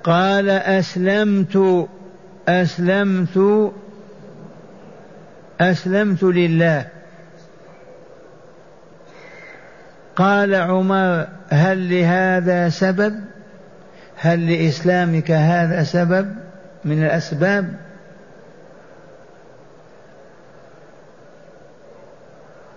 قال 0.05 0.51
أسلمت 0.51 1.87
أسلمت 2.49 3.71
أسلمت 5.61 6.23
لله. 6.23 6.87
قال 10.17 10.55
عمر 10.55 11.27
هل 11.51 11.91
لهذا 11.91 12.69
سبب؟ 12.69 13.21
هل 14.17 14.53
لإسلامك 14.53 15.31
هذا 15.31 15.85
سبب 15.85 16.37
من 16.85 17.05
الأسباب؟ 17.05 17.75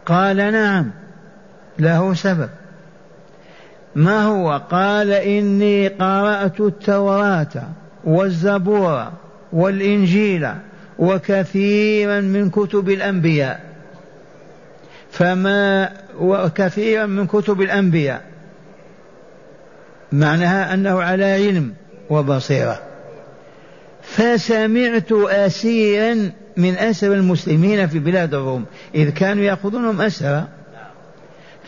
قال 0.06 0.38
نعم 0.38 0.92
له 1.80 2.14
سبب. 2.14 2.50
ما 3.96 4.24
هو؟ 4.24 4.62
قال 4.72 5.12
إني 5.12 5.88
قرأت 5.88 6.60
التوراة 6.60 7.68
والزبور 8.04 9.12
والإنجيل. 9.54 10.48
وكثيرا 11.04 12.22
من 12.22 12.50
كتب 12.50 12.90
الأنبياء. 12.90 13.60
فما 15.12 15.90
وكثيرا 16.20 17.06
من 17.06 17.28
كتب 17.28 17.62
الأنبياء. 17.62 18.22
معناها 20.12 20.74
أنه 20.74 21.02
على 21.02 21.26
علم 21.26 21.74
وبصيرة. 22.10 22.80
فسمعت 24.02 25.12
أسيرا 25.12 26.32
من 26.58 26.76
أسر 26.78 27.14
المسلمين 27.14 27.88
في 27.88 28.00
بلاد 28.00 28.34
الروم. 28.34 28.66
إذ 28.96 29.10
كانوا 29.10 29.44
يأخذونهم 29.44 30.02
أسرى 30.02 30.44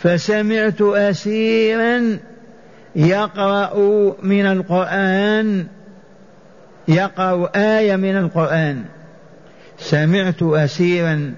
فسمعت 0.03 0.81
أسيرا 0.81 2.17
يقرأ 2.95 3.75
من 4.23 4.45
القرآن. 4.45 5.67
يقرأ 6.87 7.51
آية 7.55 7.95
من 7.95 8.17
القرآن. 8.17 8.85
سمعت 9.79 10.43
أسيرا 10.43 11.33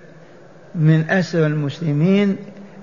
من 0.76 1.10
أسر 1.10 1.46
المسلمين 1.46 2.38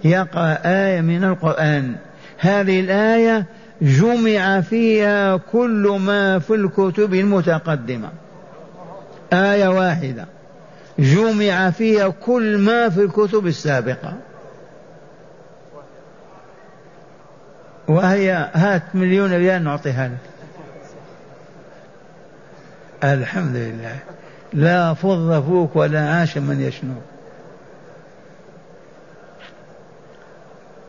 يقرأ 0.05 0.59
آية 0.65 1.01
من 1.01 1.25
القرآن. 1.25 1.97
هذه 2.39 2.81
الآية 2.81 3.47
جمع 3.83 4.61
فيها 4.61 5.37
كل 5.37 5.99
ما 6.01 6.39
في 6.39 6.55
الكتب 6.55 7.15
المتقدمة. 7.15 8.11
آية 9.33 9.69
واحدة. 9.69 10.27
جمع 10.99 11.71
فيها 11.71 12.09
كل 12.09 12.59
ما 12.59 12.89
في 12.89 13.01
الكتب 13.01 13.47
السابقة. 13.47 14.15
وهي 17.89 18.51
هات 18.55 18.83
مليون 18.95 19.33
ريال 19.33 19.65
نعطيها 19.65 20.09
لك. 20.09 20.19
الحمد 23.05 23.57
لله. 23.57 23.99
لا 24.55 24.95
فض 24.95 25.45
فوك 25.47 25.77
ولا 25.77 26.09
عاش 26.09 26.39
من 26.39 26.61
يشنو. 26.61 26.95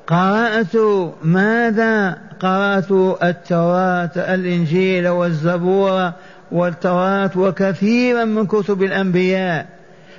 قرأت 0.08 0.76
ماذا؟ 1.24 2.18
قرأت 2.40 2.92
التوراة 3.24 4.12
الإنجيل 4.16 5.08
والزبور 5.08 6.12
والتوراة 6.52 7.32
وكثيرا 7.36 8.26
من 8.26 8.46
كتب 8.48 8.84
الأنبياء. 8.84 9.66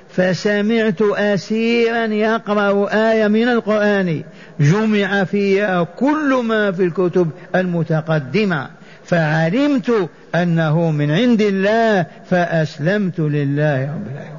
فسمعت 0.09 1.01
أسيرا 1.01 2.05
يقرأ 2.05 2.89
آية 3.11 3.27
من 3.27 3.49
القرآن 3.49 4.23
جمع 4.59 5.23
فيها 5.23 5.83
كل 5.83 6.41
ما 6.43 6.71
في 6.71 6.83
الكتب 6.83 7.29
المتقدمة. 7.55 8.67
فعلمت 9.07 10.09
أنه 10.35 10.91
من 10.91 11.11
عند 11.11 11.41
الله 11.41 12.05
فأسلمت 12.29 13.19
لله 13.19 13.83
رب 13.83 14.07
العالمين. 14.07 14.37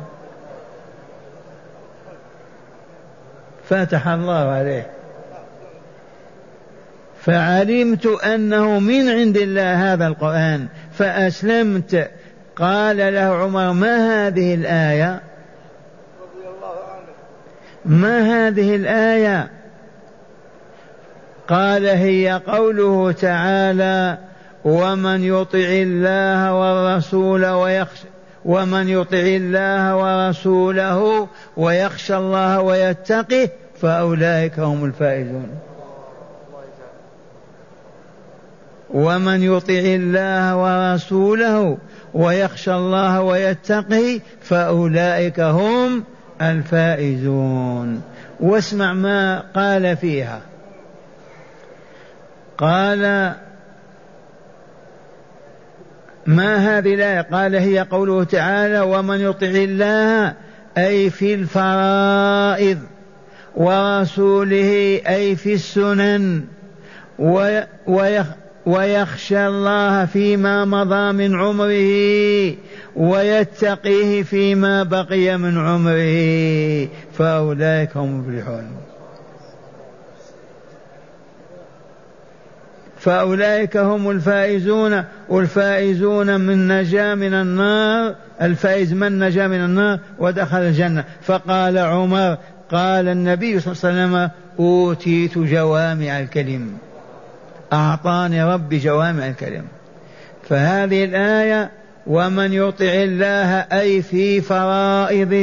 فتح 3.69 4.09
الله 4.09 4.49
عليه. 4.51 4.91
فعلمت 7.23 8.07
أنه 8.07 8.79
من 8.79 9.09
عند 9.09 9.37
الله 9.37 9.93
هذا 9.93 10.07
القرآن 10.07 10.67
فأسلمت. 10.93 12.11
قال 12.57 12.97
له 12.97 13.21
عمر 13.21 13.73
ما 13.73 14.27
هذه 14.27 14.55
الآية؟ 14.55 15.21
ما 17.85 18.21
هذه 18.21 18.77
الآية؟ 18.77 19.49
قال 21.49 21.87
هي 21.87 22.41
قوله 22.47 23.13
تعالى 23.13 24.19
ومن 24.69 25.25
يطع 25.25 25.59
الله 25.59 26.55
والرسول 26.55 27.47
ويخشى 27.47 28.09
ومن 28.45 28.89
يطع 28.89 29.19
الله 29.19 29.97
ورسوله 29.97 31.29
ويخشى 31.57 32.17
الله 32.17 32.61
ويتقه 32.61 33.49
فأولئك 33.81 34.59
هم 34.59 34.85
الفائزون. 34.85 35.49
ومن 38.95 39.43
يطع 39.43 39.83
الله 40.01 40.57
ورسوله 40.57 41.79
ويخشى 42.15 42.75
الله 42.75 43.21
ويتقه 43.21 44.21
فأولئك 44.43 45.41
هم 45.41 46.05
الفائزون. 46.43 48.03
واسمع 48.41 48.93
ما 48.93 49.45
قال 49.55 49.97
فيها. 49.97 50.41
قال 52.59 53.35
ما 56.29 56.79
هذه 56.79 56.95
الآية؟ 56.95 57.21
قال 57.21 57.55
هي 57.55 57.79
قوله 57.79 58.25
تعالى 58.25 58.81
ومن 58.81 59.21
يطع 59.21 59.47
الله 59.47 60.35
أي 60.79 61.11
في 61.11 61.35
الفرائض 61.35 62.79
ورسوله 63.57 65.01
أي 65.09 65.37
في 65.37 65.55
السنن 65.55 66.45
ويخشى 68.67 69.47
الله 69.47 70.05
فيما 70.05 70.65
مضى 70.65 71.13
من 71.13 71.35
عمره 71.41 72.55
ويتقيه 72.97 74.23
فيما 74.23 74.83
بقي 74.83 75.39
من 75.39 75.59
عمره 75.59 76.89
فأولئك 77.13 77.97
هم 77.97 78.09
المفلحون. 78.09 78.71
فأولئك 83.01 83.77
هم 83.77 84.11
الفائزون 84.11 85.05
والفائزون 85.29 86.41
من 86.41 86.69
نجا 86.69 87.15
من 87.15 87.35
النار 87.35 88.15
الفائز 88.43 88.93
من 88.93 89.19
نجا 89.19 89.49
من 89.49 89.65
النار 89.65 89.99
ودخل 90.19 90.59
الجنة. 90.59 91.05
فقال 91.23 91.79
عمر 91.79 92.37
قال 92.71 93.09
النبي 93.09 93.61
صلى 93.61 93.73
الله 93.73 93.85
عليه 93.85 94.05
وسلم 94.07 94.31
أوتيت 94.59 95.39
جوامع 95.39 96.21
الكلم. 96.21 96.73
أعطاني 97.73 98.45
ربي 98.45 98.79
جوامع 98.79 99.29
الكلم. 99.29 99.65
فهذه 100.49 101.05
الآية 101.05 101.71
ومن 102.07 102.53
يطع 102.53 102.93
الله 102.93 103.59
أي 103.61 104.03
في 104.03 104.41
فرائضه 104.41 105.39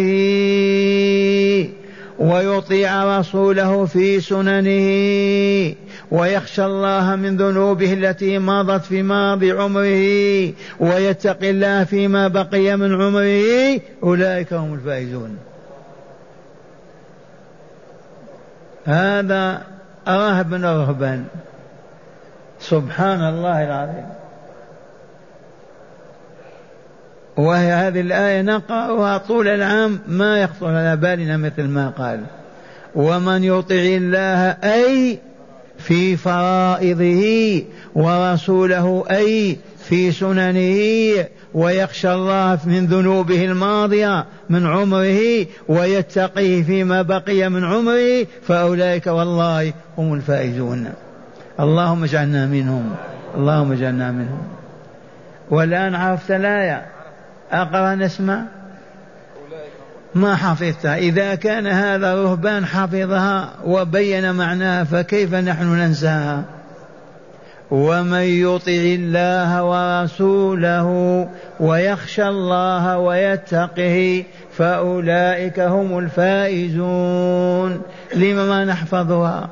ويطيع 2.19 3.19
رسوله 3.19 3.85
في 3.85 4.19
سننه 4.19 5.75
ويخشى 6.11 6.65
الله 6.65 7.15
من 7.15 7.37
ذنوبه 7.37 7.93
التي 7.93 8.39
مضت 8.39 8.85
في 8.85 9.01
ماضي 9.01 9.51
عمره 9.51 10.53
ويتقي 10.79 11.49
الله 11.49 11.83
فيما 11.83 12.27
بقي 12.27 12.77
من 12.77 13.01
عمره. 13.01 13.81
أولئك 14.03 14.53
هم 14.53 14.73
الفائزون. 14.73 15.37
هذا 18.85 19.61
راهب 20.07 20.51
من 20.51 20.65
الرهبان 20.65 21.25
سبحان 22.59 23.29
الله 23.29 23.63
العظيم. 23.63 24.24
وهي 27.37 27.71
هذه 27.71 28.01
الآية 28.01 28.41
نقرأها 28.41 29.17
طول 29.17 29.47
العام 29.47 29.99
ما 30.07 30.41
يخطر 30.41 30.67
على 30.67 30.95
بالنا 30.95 31.37
مثل 31.37 31.63
ما 31.63 31.89
قال. 31.89 32.19
ومن 32.95 33.43
يطع 33.43 33.75
الله 33.75 34.49
أي 34.49 35.19
في 35.77 36.17
فرائضه 36.17 37.63
ورسوله 37.95 39.03
أي 39.11 39.57
في 39.89 40.11
سننه 40.11 41.25
ويخشى 41.53 42.13
الله 42.13 42.59
من 42.65 42.85
ذنوبه 42.85 43.45
الماضية 43.45 44.25
من 44.49 44.67
عمره 44.67 45.45
ويتقيه 45.67 46.63
فيما 46.63 47.01
بقي 47.01 47.49
من 47.49 47.63
عمره 47.63 48.27
فأولئك 48.47 49.07
والله 49.07 49.73
هم 49.97 50.13
الفائزون. 50.13 50.93
اللهم 51.59 52.03
اجعلنا 52.03 52.45
منهم 52.45 52.95
اللهم 53.35 53.71
اجعلنا 53.71 54.11
منهم. 54.11 54.47
والآن 55.49 55.95
عرفت 55.95 56.31
الآية. 56.31 56.94
أقرأ 57.51 57.95
نسمع 57.95 58.41
ما 60.15 60.35
حفظتها. 60.35 60.97
إذا 60.97 61.35
كان 61.35 61.67
هذا 61.67 62.15
رهبان 62.15 62.65
حفظها 62.65 63.49
وبين 63.65 64.35
معناها 64.35 64.83
فكيف 64.83 65.33
نحن 65.33 65.63
ننساها؟ 65.63 66.43
ومن 67.71 68.21
يطع 68.21 68.71
الله 68.71 69.63
ورسوله 69.63 70.89
ويخشى 71.59 72.27
الله 72.27 72.97
ويتقه 72.97 74.23
فأولئك 74.57 75.59
هم 75.59 75.99
الفائزون. 75.99 77.81
لم 78.15 78.35
ما 78.35 78.65
نحفظها؟ 78.65 79.49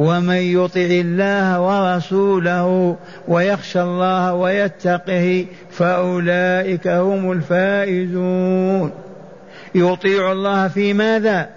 ومن 0.00 0.34
يطع 0.34 0.80
الله 0.80 1.60
ورسوله 1.60 2.96
ويخشى 3.28 3.82
الله 3.82 4.34
ويتقه 4.34 5.46
فأولئك 5.70 6.88
هم 6.88 7.32
الفائزون. 7.32 8.90
يطيع 9.74 10.32
الله 10.32 10.68
في 10.68 10.92
ماذا؟ 10.92 11.48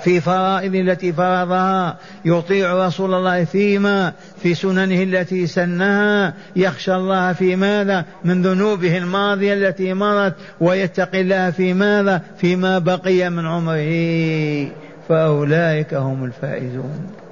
في 0.00 0.20
فرائض 0.20 0.74
التي 0.74 1.12
فرضها. 1.12 1.96
يطيع 2.24 2.86
رسول 2.86 3.14
الله 3.14 3.44
فيما؟ 3.44 4.12
في 4.42 4.54
سننه 4.54 5.02
التي 5.02 5.46
سنها. 5.46 6.34
يخشى 6.56 6.94
الله 6.94 7.32
في 7.32 7.56
ماذا؟ 7.56 8.04
من 8.24 8.42
ذنوبه 8.42 8.98
الماضية 8.98 9.54
التي 9.54 9.94
مرت. 9.94 10.34
ويتقي 10.60 11.20
الله 11.20 11.50
في 11.50 11.74
ماذا؟ 11.74 12.22
فيما 12.38 12.78
بقي 12.78 13.30
من 13.30 13.46
عمره. 13.46 14.68
فأولئك 15.08 15.94
هم 15.94 16.24
الفائزون. 16.24 17.27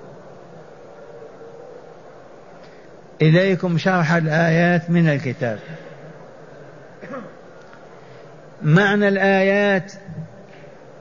إليكم 3.23 3.79
شرح 3.79 4.13
الآيات 4.13 4.91
من 4.91 5.09
الكتاب. 5.09 5.59
معنى 8.63 9.09
الآيات 9.09 9.93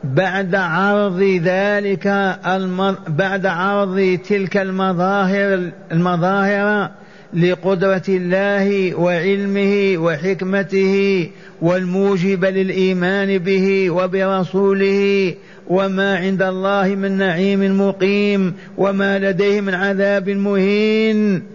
بعد 0.04 0.56
عرض 0.56 1.22
ذلك 1.44 2.08
المض... 2.48 2.96
بعد 3.08 3.46
عرض 3.46 4.20
تلك 4.30 4.58
المظاهر 4.58 5.72
المظاهر 5.92 6.92
لقدرة 7.34 8.04
الله 8.10 8.96
وعلمه 8.96 9.98
وحكمته 9.98 11.30
والموجب 11.62 12.46
للإيمان 12.46 13.38
به 13.38 13.90
وبرسوله 13.90 15.34
وما 15.68 16.18
عند 16.18 16.42
الله 16.42 16.96
من 16.96 17.12
نعيم 17.12 17.88
مقيم 17.88 18.54
وما 18.78 19.20
لديه 19.20 19.62
من 19.62 19.74
عذاب 19.74 20.30
مهين. 20.30 21.55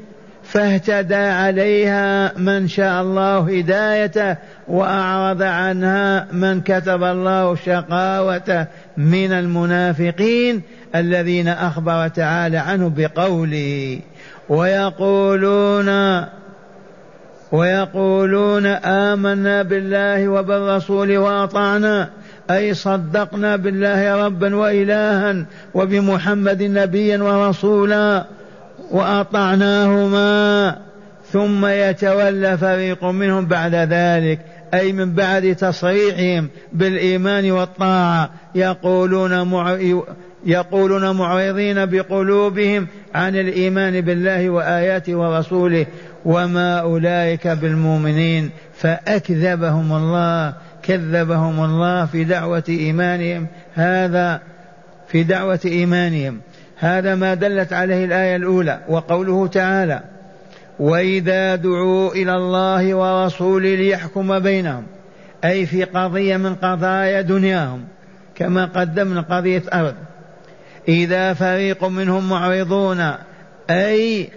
فاهتدى 0.53 1.15
عليها 1.15 2.33
من 2.39 2.69
شاء 2.69 3.03
الله 3.03 3.59
هدايته 3.59 4.37
وأعرض 4.69 5.43
عنها 5.43 6.27
من 6.33 6.61
كتب 6.61 7.05
الله 7.05 7.55
شقاوته 7.55 8.67
من 8.97 9.33
المنافقين 9.33 10.63
الذين 10.95 11.49
أخبر 11.49 12.09
تعالى 12.09 12.59
عنه 12.59 12.93
بقوله 12.97 14.01
ويقولون 14.49 15.91
ويقولون 17.53 18.67
آمنا 18.67 19.63
بالله 19.63 20.29
وبالرسول 20.29 21.17
وأطعنا 21.17 22.09
أي 22.51 22.75
صدقنا 22.75 23.57
بالله 23.57 24.27
ربا 24.27 24.57
وإلها 24.57 25.45
وبمحمد 25.75 26.63
نبيا 26.63 27.23
ورسولا 27.23 28.25
وأطعناهما 28.91 30.77
ثم 31.33 31.67
يتولى 31.67 32.59
فريق 32.59 33.05
منهم 33.05 33.47
بعد 33.47 33.75
ذلك 33.75 34.41
أي 34.75 34.93
من 34.93 35.13
بعد 35.13 35.55
تصريحهم 35.55 36.49
بالإيمان 36.73 37.51
والطاعة. 37.51 38.31
يقولون 38.55 39.43
مع... 39.49 39.79
يقولون 40.47 41.17
معرضين 41.17 41.87
بقلوبهم 41.87 42.87
عن 43.15 43.37
الإيمان 43.37 44.01
بالله 44.01 44.51
وآياته 44.51 45.15
ورسوله. 45.15 45.87
وما 46.25 46.79
أولئك 46.79 47.49
بالمؤمنين 47.49 48.51
فأكذبهم 48.77 49.93
الله 49.93 50.55
كذبهم 50.83 51.65
الله 51.65 52.07
في 52.07 52.25
دعوة 52.25 52.65
إيمانهم. 52.69 53.47
هذا 53.75 54.41
في 55.09 55.23
دعوة 55.23 55.61
إيمانهم. 55.65 56.41
هذا 56.81 57.15
ما 57.15 57.35
دلت 57.35 57.73
عليه 57.73 58.05
الآية 58.05 58.37
الأولى 58.37 58.81
وقوله 58.89 59.47
تعالى 59.47 60.01
وإذا 60.79 61.57
دعوا 61.57 62.13
إلى 62.13 62.37
الله 62.37 62.95
ورسوله 62.95 63.75
ليحكم 63.75 64.39
بينهم 64.39 64.87
أي 65.45 65.67
في 65.67 65.85
قضية 65.85 66.37
من 66.37 66.55
قضايا 66.55 67.21
دنياهم 67.21 67.85
كما 68.35 68.65
قدمنا 68.65 69.21
قضية 69.21 69.63
أرض. 69.73 69.95
إذا 70.89 71.35
فريق 71.35 71.85
منهم 71.85 72.29
معرضون 72.29 73.13
أي 73.71 74.29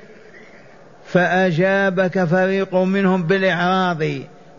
فأجابك 1.06 2.24
فريق 2.24 2.76
منهم 2.76 3.24
بالإعراض 3.24 4.04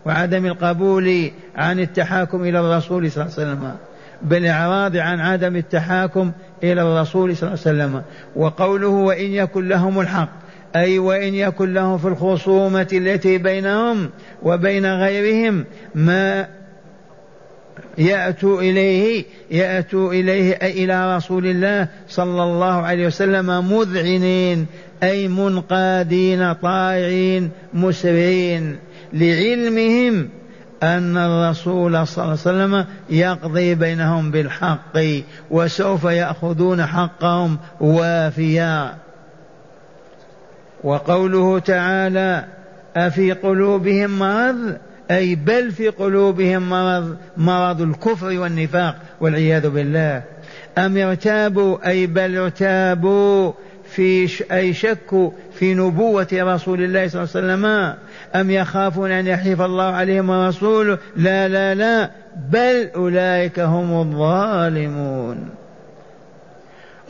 وعدم 0.05 0.45
القبول 0.45 1.31
عن 1.55 1.79
التحاكم 1.79 2.43
إلى 2.43 2.59
الرسول 2.59 3.11
صلى 3.11 3.23
الله 3.23 3.33
عليه 3.37 3.49
وسلم. 3.51 3.75
بالإعراض 4.21 4.97
عن 4.97 5.19
عدم 5.19 5.55
التحاكم 5.55 6.31
إلى 6.73 6.81
الرسول 6.81 7.37
صلى 7.37 7.47
الله 7.47 7.61
عليه 7.65 7.75
وسلم 7.75 8.01
وقوله 8.35 8.87
وإن 8.87 9.31
يكن 9.31 9.67
لهم 9.67 9.99
الحق 9.99 10.29
أي 10.75 10.99
وإن 10.99 11.35
يكن 11.35 11.73
لهم 11.73 11.97
في 11.97 12.07
الخصومة 12.07 12.87
التي 12.93 13.37
بينهم 13.37 14.09
وبين 14.43 14.85
غيرهم 14.85 15.65
ما 15.95 16.47
يأتوا 17.97 18.61
إليه 18.61 19.25
يأتوا 19.51 20.13
إليه 20.13 20.53
أي 20.61 20.83
إلى 20.83 21.15
رسول 21.15 21.45
الله 21.45 21.87
صلى 22.07 22.43
الله 22.43 22.81
عليه 22.81 23.07
وسلم 23.07 23.73
مذعنين 23.73 24.65
أي 25.03 25.27
منقادين 25.27 26.53
طائعين 26.53 27.49
مسرعين 27.73 28.77
لعلمهم 29.13 30.29
أن 30.83 31.17
الرسول 31.17 32.07
صلى 32.07 32.23
الله 32.23 32.29
عليه 32.31 32.33
وسلم 32.33 32.85
يقضي 33.09 33.75
بينهم 33.75 34.31
بالحق 34.31 34.97
وسوف 35.51 36.03
يأخذون 36.03 36.85
حقهم 36.85 37.57
وافيا. 37.79 38.95
وقوله 40.83 41.59
تعالى 41.59 42.45
أفي 42.95 43.31
قلوبهم 43.31 44.19
مرض؟ 44.19 44.77
أي 45.11 45.35
بل 45.35 45.71
في 45.71 45.89
قلوبهم 45.89 46.69
مرض 46.69 47.17
مرض 47.37 47.81
الكفر 47.81 48.39
والنفاق 48.39 48.95
والعياذ 49.21 49.69
بالله. 49.69 50.23
أم 50.77 50.97
ارتابوا؟ 50.97 51.89
أي 51.89 52.07
بل 52.07 52.37
ارتابوا 52.37 53.53
في. 53.89 54.29
أي 54.51 54.73
شكوا 54.73 55.31
في 55.59 55.73
نبوة 55.73 56.27
رسول 56.33 56.83
الله 56.83 57.07
صلى 57.07 57.23
الله 57.23 57.35
عليه 57.35 57.45
وسلم؟ 57.45 57.95
أم 58.35 58.51
يخافون 58.51 59.11
أن 59.11 59.27
يحيف 59.27 59.61
الله 59.61 59.83
عليهم 59.83 60.29
ورسوله؟ 60.29 60.97
لا 61.15 61.47
لا 61.47 61.75
لا. 61.75 62.11
بل 62.51 62.89
أولئك 62.95 63.59
هم 63.59 63.99
الظالمون. 64.01 65.49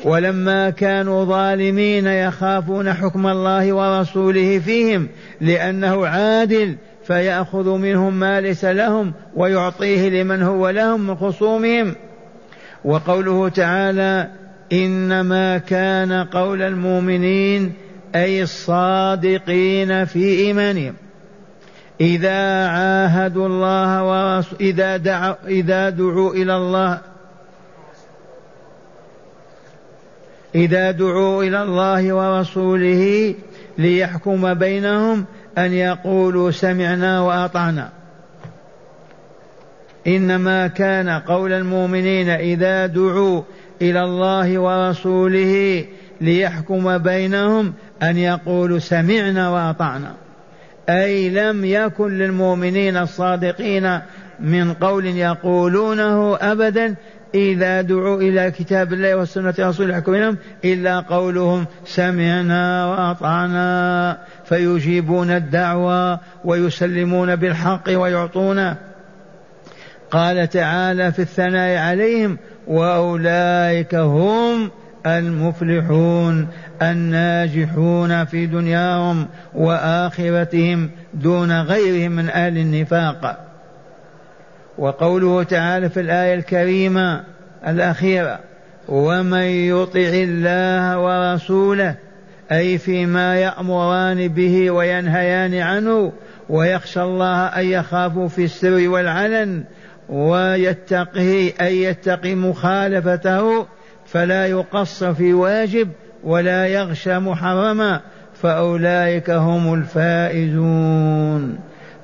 ولما 0.05 0.69
كانوا 0.69 1.25
ظالمين 1.25 2.07
يخافون 2.07 2.93
حكم 2.93 3.27
الله 3.27 3.73
ورسوله 3.73 4.59
فيهم 4.59 5.07
لأنه 5.41 6.07
عادل 6.07 6.75
فيأخذ 7.07 7.69
منهم 7.69 8.13
ما 8.13 8.41
ليس 8.41 8.65
لهم 8.65 9.13
ويعطيه 9.35 10.09
لمن 10.09 10.41
هو 10.41 10.69
لهم 10.69 11.07
من 11.07 11.15
خصومهم. 11.15 11.95
وقوله 12.85 13.49
تعالى 13.49 14.29
إنما 14.73 15.57
كان 15.57 16.11
قول 16.11 16.61
المؤمنين 16.61 17.73
أي 18.15 18.43
الصادقين 18.43 20.05
في 20.05 20.39
إيمانهم. 20.39 20.93
إذا 22.01 22.67
عاهدوا 22.67 23.47
الله 23.47 24.45
إذا 24.61 24.97
دعوا 24.97 25.35
إذا 25.47 25.89
دعوا 25.89 26.33
إلى 26.33 26.57
الله 26.57 27.01
إذا 30.55 30.91
دعوا 30.91 31.43
إلى 31.43 31.63
الله 31.63 32.13
ورسوله 32.13 33.35
ليحكم 33.77 34.53
بينهم 34.53 35.25
أن 35.57 35.73
يقولوا 35.73 36.51
سمعنا 36.51 37.21
وأطعنا. 37.21 37.89
إنما 40.07 40.67
كان 40.67 41.09
قول 41.09 41.53
المؤمنين 41.53 42.29
إذا 42.29 42.85
دعوا 42.85 43.41
إلى 43.81 44.03
الله 44.03 44.59
ورسوله 44.59 45.85
ليحكم 46.21 46.97
بينهم 46.97 47.73
أن 48.03 48.17
يقولوا 48.17 48.79
سمعنا 48.79 49.49
وأطعنا. 49.49 50.24
أي 50.89 51.29
لم 51.29 51.65
يكن 51.65 52.17
للمؤمنين 52.17 52.97
الصادقين 52.97 53.99
من 54.39 54.73
قول 54.73 55.05
يقولونه 55.05 56.37
ابدا 56.41 56.95
إذا 57.35 57.81
دعوا 57.81 58.21
إلى 58.21 58.51
كتاب 58.51 58.93
الله 58.93 59.15
وسنة 59.15 59.53
رسول 59.59 59.91
يحكم 59.91 60.35
إلا 60.65 60.99
قولهم 60.99 61.65
سمعنا 61.85 62.85
وأطعنا. 62.85 64.17
فيجيبون 64.45 65.31
الدعوة 65.31 66.19
ويسلمون 66.45 67.35
بالحق 67.35 67.89
ويعطونه 67.89 68.75
قال 70.11 70.49
تعالى 70.49 71.11
في 71.11 71.19
الثناء 71.19 71.77
عليهم 71.77 72.37
وأولئك 72.67 73.95
هم 73.95 74.71
المفلحون. 75.05 76.47
الناجحون 76.81 78.25
في 78.25 78.45
دنياهم 78.45 79.27
وآخرتهم 79.53 80.89
دون 81.13 81.61
غيرهم 81.61 82.11
من 82.11 82.29
أهل 82.29 82.57
النفاق. 82.57 83.45
وقوله 84.77 85.43
تعالى 85.43 85.89
في 85.89 85.99
الآية 85.99 86.33
الكريمة 86.33 87.23
الأخيرة 87.67 88.39
ومن 88.87 89.43
يطع 89.43 90.09
الله 90.13 90.99
ورسوله 90.99 91.95
أي 92.51 92.77
فيما 92.77 93.35
يأمران 93.35 94.27
به 94.27 94.71
وينهيان 94.71 95.53
عنه 95.53 96.11
ويخشى 96.49 97.01
الله 97.01 97.45
أن 97.45 97.65
يخافوا 97.65 98.27
في 98.27 98.43
السر 98.43 98.89
والعلن 98.89 99.63
ويتقه 100.09 101.53
أن 101.61 101.73
يتقي 101.73 102.35
مخالفته 102.35 103.65
فلا 104.05 104.47
يقصر 104.47 105.13
في 105.13 105.33
واجب 105.33 105.89
ولا 106.25 106.67
يغشى 106.67 107.19
محرما 107.19 108.01
فأولئك 108.41 109.29
هم 109.29 109.73
الفائزون. 109.73 111.57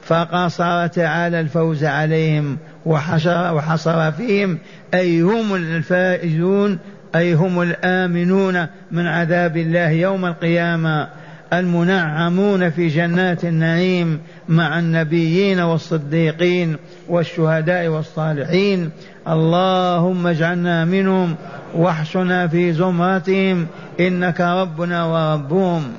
فقصر 0.04 0.88
تعالى 0.88 1.40
الفوز 1.40 1.84
عليهم 1.84 2.58
وحشر 2.86 3.54
وحصر 3.54 4.12
فيهم. 4.12 4.58
أي 4.94 5.22
هم 5.22 5.56
الفائزون 5.56 6.80
أي 7.16 7.34
هم 7.34 7.62
الآمنون 7.62 8.68
من 8.92 9.08
عذاب 9.08 9.58
الله 9.58 9.90
يوم 9.90 10.26
القيامة. 10.26 11.08
المنعمون 11.54 12.70
في 12.70 12.88
جنات 12.88 13.46
النعيم 13.46 14.20
مع 14.50 14.80
النبيين 14.80 15.60
والصديقين 15.60 16.76
والشهداء 17.10 17.88
والصالحين. 17.88 18.90
اللهم 19.28 20.28
اجعلنا 20.28 20.86
منهم 20.86 21.36
واحشنا 21.76 22.48
في 22.48 22.74
زمرتهم. 22.74 23.68
إنك 24.00 24.42
ربنا 24.42 25.06
وربهم. 25.06 25.94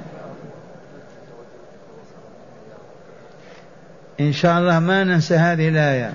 إن 4.21 4.33
شاء 4.33 4.59
الله 4.59 4.79
ما 4.79 5.05
ننسى 5.05 5.35
هذه 5.35 5.69
الآية. 5.69 6.12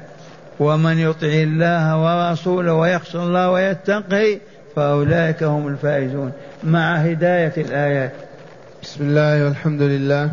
ومن 0.60 0.98
يطع 0.98 1.28
الله 1.28 2.04
ورسوله 2.04 2.74
ويخشى 2.74 3.18
الله 3.18 3.52
ويتقي 3.52 4.38
فأولئك 4.76 5.44
هم 5.44 5.68
الفائزون. 5.68 6.32
مع 6.64 6.96
هداية 6.96 7.54
الآيات. 7.58 8.27
بسم 8.88 9.04
الله 9.04 9.46
والحمد 9.46 9.82
لله. 9.82 10.32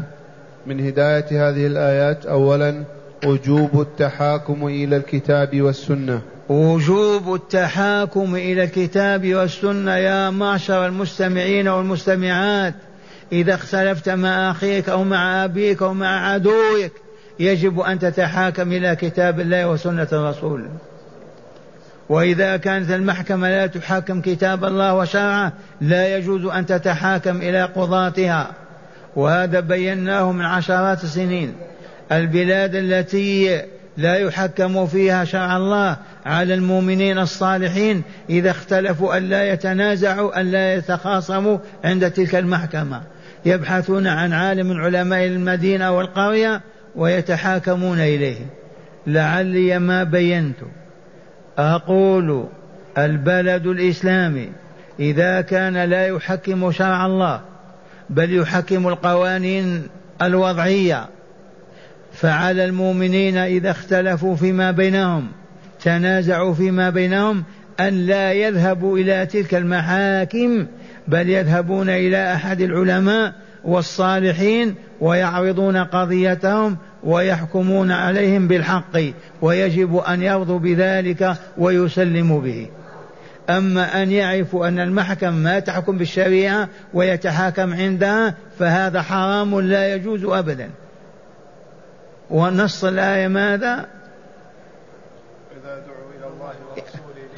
من 0.66 0.86
هداية 0.86 1.48
هذه 1.48 1.66
الآيات 1.66 2.26
أولا 2.26 2.84
وجوب 3.26 3.80
التحاكم 3.80 4.66
إلى 4.66 4.96
الكتاب 4.96 5.62
والسنة. 5.62 6.20
وجوب 6.48 7.34
التحاكم 7.34 8.34
إلى 8.34 8.64
الكتاب 8.64 9.34
والسنة 9.34 9.96
يا 9.96 10.30
معشر 10.30 10.86
المستمعين 10.86 11.68
والمستمعات. 11.68 12.74
إذا 13.32 13.54
اختلفت 13.54 14.08
مع 14.08 14.50
أخيك 14.50 14.88
أو 14.88 15.04
مع 15.04 15.44
أبيك 15.44 15.82
أو 15.82 15.94
مع 15.94 16.32
عدوك 16.32 16.92
يجب 17.40 17.80
أن 17.80 17.98
تتحاكم 17.98 18.72
إلى 18.72 18.96
كتاب 18.96 19.40
الله 19.40 19.70
وسنة 19.70 20.08
الرسول 20.12 20.68
وإذا 22.08 22.56
كانت 22.56 22.90
المحكمة 22.90 23.48
لا 23.48 23.66
تحاكم 23.66 24.20
كتاب 24.20 24.64
الله 24.64 24.94
وشرعه 24.94 25.52
لا 25.80 26.16
يجوز 26.16 26.44
أن 26.44 26.66
تتحاكم 26.66 27.36
إلى 27.36 27.62
قضاتها. 27.62 28.50
وهذا 29.16 29.60
بيناه 29.60 30.32
من 30.32 30.44
عشرات 30.44 31.04
السنين. 31.04 31.52
البلاد 32.12 32.74
التي 32.74 33.62
لا 33.96 34.16
يحكم 34.16 34.86
فيها 34.86 35.24
شرع 35.24 35.56
الله 35.56 35.96
على 36.26 36.54
المؤمنين 36.54 37.18
الصالحين 37.18 38.02
إذا 38.30 38.50
اختلفوا 38.50 39.16
ألا 39.16 39.52
يتنازعوا 39.52 40.40
ألا 40.40 40.74
يتخاصموا 40.74 41.58
عند 41.84 42.10
تلك 42.10 42.34
المحكمة. 42.34 43.02
يبحثون 43.44 44.06
عن 44.06 44.32
عالم 44.32 44.66
من 44.66 44.80
علماء 44.80 45.26
المدينة 45.26 45.90
والقرية 45.90 46.60
ويتحاكمون 46.96 48.00
إليه. 48.00 48.46
لعلي 49.06 49.78
ما 49.78 50.04
بينت. 50.04 50.56
أقول 51.58 52.46
البلد 52.98 53.66
الإسلامي 53.66 54.48
إذا 55.00 55.40
كان 55.40 55.84
لا 55.84 56.06
يحكم 56.06 56.72
شرع 56.72 57.06
الله 57.06 57.40
بل 58.10 58.36
يحكم 58.36 58.88
القوانين 58.88 59.82
الوضعية. 60.22 61.06
فعلى 62.12 62.64
المؤمنين 62.64 63.36
إذا 63.36 63.70
اختلفوا 63.70 64.36
فيما 64.36 64.70
بينهم 64.70 65.28
تنازعوا 65.80 66.54
فيما 66.54 66.90
بينهم 66.90 67.44
أن 67.80 68.06
لا 68.06 68.32
يذهبوا 68.32 68.98
إلى 68.98 69.26
تلك 69.26 69.54
المحاكم 69.54 70.66
بل 71.08 71.28
يذهبون 71.30 71.88
إلى 71.88 72.34
أحد 72.34 72.60
العلماء 72.60 73.32
والصالحين 73.64 74.74
ويعرضون 75.00 75.76
قضيتهم 75.76 76.76
ويحكمون 77.04 77.90
عليهم 77.90 78.48
بالحق 78.48 78.98
ويجب 79.42 79.96
أن 79.96 80.22
يرضوا 80.22 80.58
بذلك 80.58 81.36
ويسلموا 81.58 82.40
به. 82.40 82.68
أما 83.50 84.02
أن 84.02 84.10
يعرفوا 84.10 84.68
أن 84.68 84.78
المحكم 84.78 85.32
ما 85.32 85.58
تحكم 85.58 85.98
بالشريعة 85.98 86.68
ويتحاكم 86.94 87.74
عندها 87.74 88.34
فهذا 88.58 89.02
حرام 89.02 89.60
لا 89.60 89.94
يجوز 89.94 90.24
أبدا. 90.24 90.70
ونص 92.30 92.84
الآية 92.84 93.28
ماذا؟ 93.28 93.86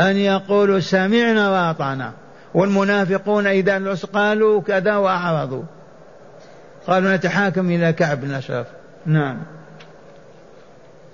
أن 0.00 0.16
يقولوا 0.16 0.80
سمعنا 0.80 1.50
وأطعنا. 1.50 2.12
والمنافقون 2.54 3.46
إذا 3.46 3.94
قالوا 4.12 4.60
كذا 4.60 4.96
وأعرضوا. 4.96 5.62
قالوا 6.86 7.16
نتحاكم 7.16 7.70
إلى 7.70 7.92
كعب 7.92 8.20
بن 8.20 8.30
أشرف. 8.30 8.66
نعم. 9.06 9.55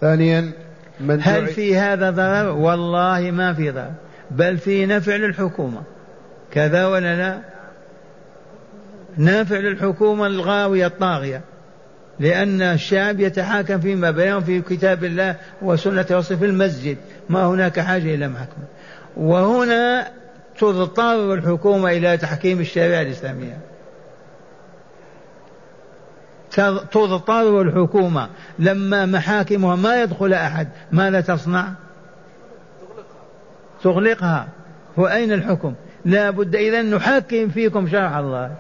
ثانيا 0.03 0.53
من 1.01 1.19
هل 1.23 1.47
في 1.47 1.77
هذا 1.77 2.11
ضرر؟ 2.11 2.49
والله 2.49 3.31
ما 3.31 3.55
في 3.55 3.71
ضرر 3.71 3.93
بل 4.31 4.59
في 4.59 4.87
نفع 4.87 5.17
للحكومة. 5.17 5.83
كذا 6.51 6.87
ولا 6.87 7.17
لا؟ 7.17 7.39
نافع 9.17 9.57
للحكومة 9.57 10.27
الغاوية 10.27 10.87
الطاغية 10.87 11.41
لأن 12.21 12.63
الشعب 12.63 13.21
يتحاكم 13.21 13.81
فيما 13.81 14.11
بينهم 14.11 14.41
في 14.41 14.61
كتاب 14.61 15.05
الله 15.05 15.37
وسنة 15.63 16.07
رسول 16.11 16.39
في 16.39 16.47
المسجد. 16.47 16.97
ما 17.29 17.47
هناك 17.47 17.81
حاجة 17.81 18.15
إلى 18.15 18.29
محكمة 18.29 18.65
وهنا 19.17 20.09
تضطر 20.59 21.35
الحكومة 21.35 21.91
إلى 21.91 22.17
تحكيم 22.17 22.61
الشريعة 22.61 23.03
الإسلامية. 23.03 23.59
تضطر 26.93 27.61
الحكومة 27.61 28.29
لما 28.59 29.07
محاكمها 29.07 29.77
ما 29.77 30.03
يدخل 30.03 30.33
أحد. 30.33 30.69
ماذا 30.93 31.21
تصنع؟ 31.21 31.73
تغلقها. 33.83 34.49
وأين 34.97 35.33
الحكم؟ 35.33 35.75
لا 36.05 36.31
بد 36.31 36.57
إذا 36.57 36.83
نحكم 36.83 37.49
فيكم 37.49 37.89
شرع 37.89 38.21
الله 38.21 38.55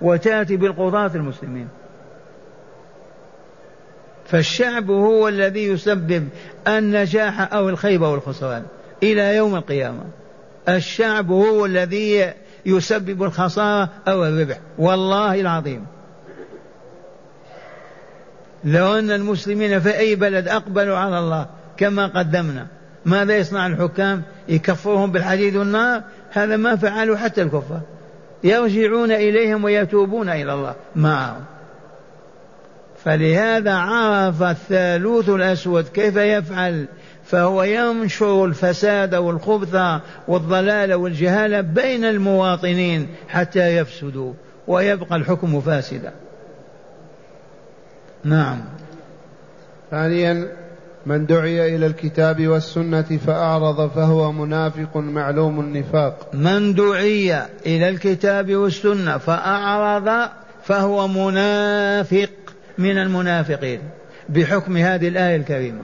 وتأتي 0.00 0.56
بالقضاة 0.56 1.10
المسلمين. 1.14 1.68
فالشعب 4.26 4.90
هو 4.90 5.28
الذي 5.28 5.68
يسبب 5.68 6.28
النجاح 6.68 7.52
أو 7.54 7.68
الخيبة 7.68 8.08
والخسران 8.08 8.62
إلى 9.02 9.36
يوم 9.36 9.54
القيامة. 9.54 10.04
الشعب 10.68 11.30
هو 11.30 11.66
الذي 11.66 12.32
يسبب 12.66 13.22
الخسارة 13.22 13.88
أو 14.08 14.24
الربح. 14.24 14.58
والله 14.78 15.40
العظيم. 15.40 15.86
لو 18.64 18.98
أن 18.98 19.10
المسلمين 19.10 19.80
في 19.80 19.98
أي 19.98 20.14
بلد 20.14 20.48
أقبلوا 20.48 20.96
على 20.96 21.18
الله 21.18 21.46
كما 21.76 22.06
قدمنا 22.06 22.66
ماذا 23.04 23.36
يصنع 23.36 23.66
الحكام؟ 23.66 24.22
يكفرهم 24.48 25.12
بالحديد 25.12 25.56
والنار؟ 25.56 26.02
هذا 26.30 26.56
ما 26.56 26.76
فعلوا 26.76 27.16
حتى 27.16 27.42
الكفار. 27.42 27.80
يرجعون 28.44 29.12
إليهم 29.12 29.64
ويتوبون 29.64 30.28
إلى 30.28 30.54
الله 30.54 30.74
معهم. 30.96 31.44
فلهذا 33.04 33.74
عرف 33.74 34.42
الثالوث 34.42 35.28
الأسود 35.28 35.88
كيف 35.88 36.16
يفعل؟ 36.16 36.86
فهو 37.24 37.62
ينشر 37.62 38.44
الفساد 38.44 39.14
والخبث 39.14 40.00
والضلال 40.28 40.94
والجهالة 40.94 41.60
بين 41.60 42.04
المواطنين 42.04 43.08
حتى 43.28 43.76
يفسدوا 43.76 44.32
ويبقى 44.66 45.16
الحكم 45.16 45.60
فاسدا. 45.60 46.12
نعم. 48.24 48.60
ثانيا 49.90 50.46
من 51.06 51.26
دعي 51.26 51.76
إلى 51.76 51.86
الكتاب 51.86 52.46
والسنة 52.46 53.18
فأعرض 53.26 53.90
فهو 53.90 54.32
منافق 54.32 54.96
معلوم 54.96 55.60
النفاق. 55.60 56.30
من 56.34 56.74
دعي 56.74 57.42
إلى 57.66 57.88
الكتاب 57.88 58.54
والسنة 58.54 59.18
فأعرض 59.18 60.28
فهو 60.64 61.08
منافق 61.08 62.30
من 62.78 62.98
المنافقين 62.98 63.80
بحكم 64.28 64.76
هذه 64.76 65.08
الآية 65.08 65.36
الكريمة. 65.36 65.82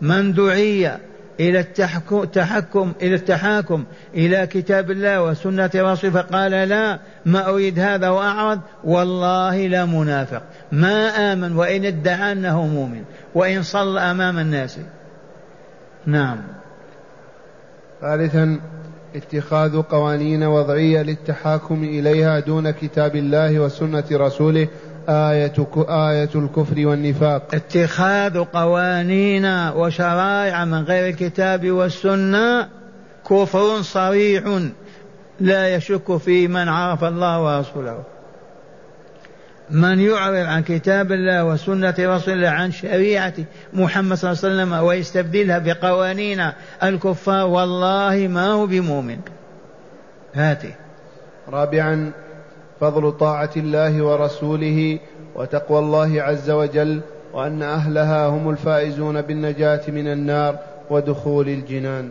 من 0.00 0.32
دعي 0.32 0.92
إلى 1.40 1.60
التحكم 1.60 2.92
إلى 3.02 3.14
التحاكم 3.14 3.84
إلى 4.14 4.46
كتاب 4.46 4.90
الله 4.90 5.22
وسنة 5.22 5.70
رسوله 5.74 6.12
فقال 6.12 6.50
لا 6.50 6.98
ما 7.26 7.48
أريد 7.48 7.78
هذا 7.78 8.08
وأعرض 8.08 8.60
والله 8.84 9.66
لا 9.66 9.84
منافق. 9.84 10.42
ما 10.72 11.32
آمن 11.32 11.56
وإن 11.56 11.84
ادعى 11.84 12.32
أنه 12.32 12.66
مؤمن 12.66 13.02
وإن 13.34 13.62
صلى 13.62 14.00
أمام 14.00 14.38
الناس. 14.38 14.78
نعم. 16.06 16.38
ثالثا 18.00 18.60
اتخاذ 19.16 19.82
قوانين 19.82 20.42
وضعية 20.42 21.02
للتحاكم 21.02 21.84
إليها 21.84 22.40
دون 22.40 22.70
كتاب 22.70 23.16
الله 23.16 23.60
وسنة 23.60 24.04
رسوله 24.12 24.68
آية 25.08 25.66
آية 25.88 26.30
الكفر 26.34 26.86
والنفاق. 26.86 27.54
اتخاذ 27.54 28.38
قوانين 28.38 29.44
وشرائع 29.76 30.64
من 30.64 30.84
غير 30.84 31.08
الكتاب 31.08 31.70
والسنة 31.70 32.68
كفر 33.30 33.82
صريح 33.82 34.60
لا 35.40 35.74
يشك 35.74 36.16
في 36.16 36.48
من 36.48 36.68
عرف 36.68 37.04
الله 37.04 37.42
ورسوله. 37.42 38.02
من 39.70 40.00
يعرض 40.00 40.46
عن 40.46 40.62
كتاب 40.62 41.12
الله 41.12 41.44
وسنة 41.44 41.94
رسول 41.98 42.34
الله 42.34 42.48
عن 42.48 42.72
شريعة 42.72 43.34
محمد 43.72 44.16
صلى 44.16 44.30
الله 44.30 44.44
عليه 44.44 44.54
وسلم 44.54 44.86
ويستبدلها 44.86 45.58
بقوانين 45.58 46.50
الكفار 46.82 47.46
والله 47.46 48.28
ما 48.30 48.46
هو 48.46 48.66
بمؤمن. 48.66 49.18
هاته. 50.34 50.74
رابعا 51.48 52.12
فضل 52.80 53.12
طاعة 53.12 53.50
الله 53.56 54.02
ورسوله 54.02 54.98
وتقوى 55.34 55.78
الله 55.78 56.22
عز 56.22 56.50
وجل 56.50 57.00
وأن 57.34 57.62
أهلها 57.62 58.26
هم 58.26 58.50
الفائزون 58.50 59.22
بالنجاة 59.22 59.80
من 59.88 60.12
النار 60.12 60.58
ودخول 60.90 61.48
الجنان. 61.48 62.10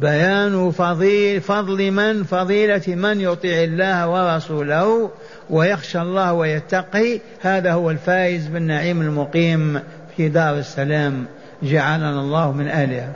بيان 0.00 0.70
فضيل 0.70 1.40
فضل 1.40 1.90
من؟ 1.90 2.24
فضيلة 2.24 2.82
من 2.86 3.20
يطيع 3.20 3.62
الله 3.62 4.08
ورسوله 4.10 5.10
ويخشى 5.50 6.00
الله 6.00 6.32
ويتقي 6.32 7.20
هذا 7.40 7.72
هو 7.72 7.90
الفائز 7.90 8.46
بالنعيم 8.46 9.00
المقيم 9.00 9.80
في 10.16 10.28
دار 10.28 10.58
السلام. 10.58 11.26
جعلنا 11.62 12.20
الله 12.20 12.52
من 12.52 12.68
أهلها. 12.68 13.12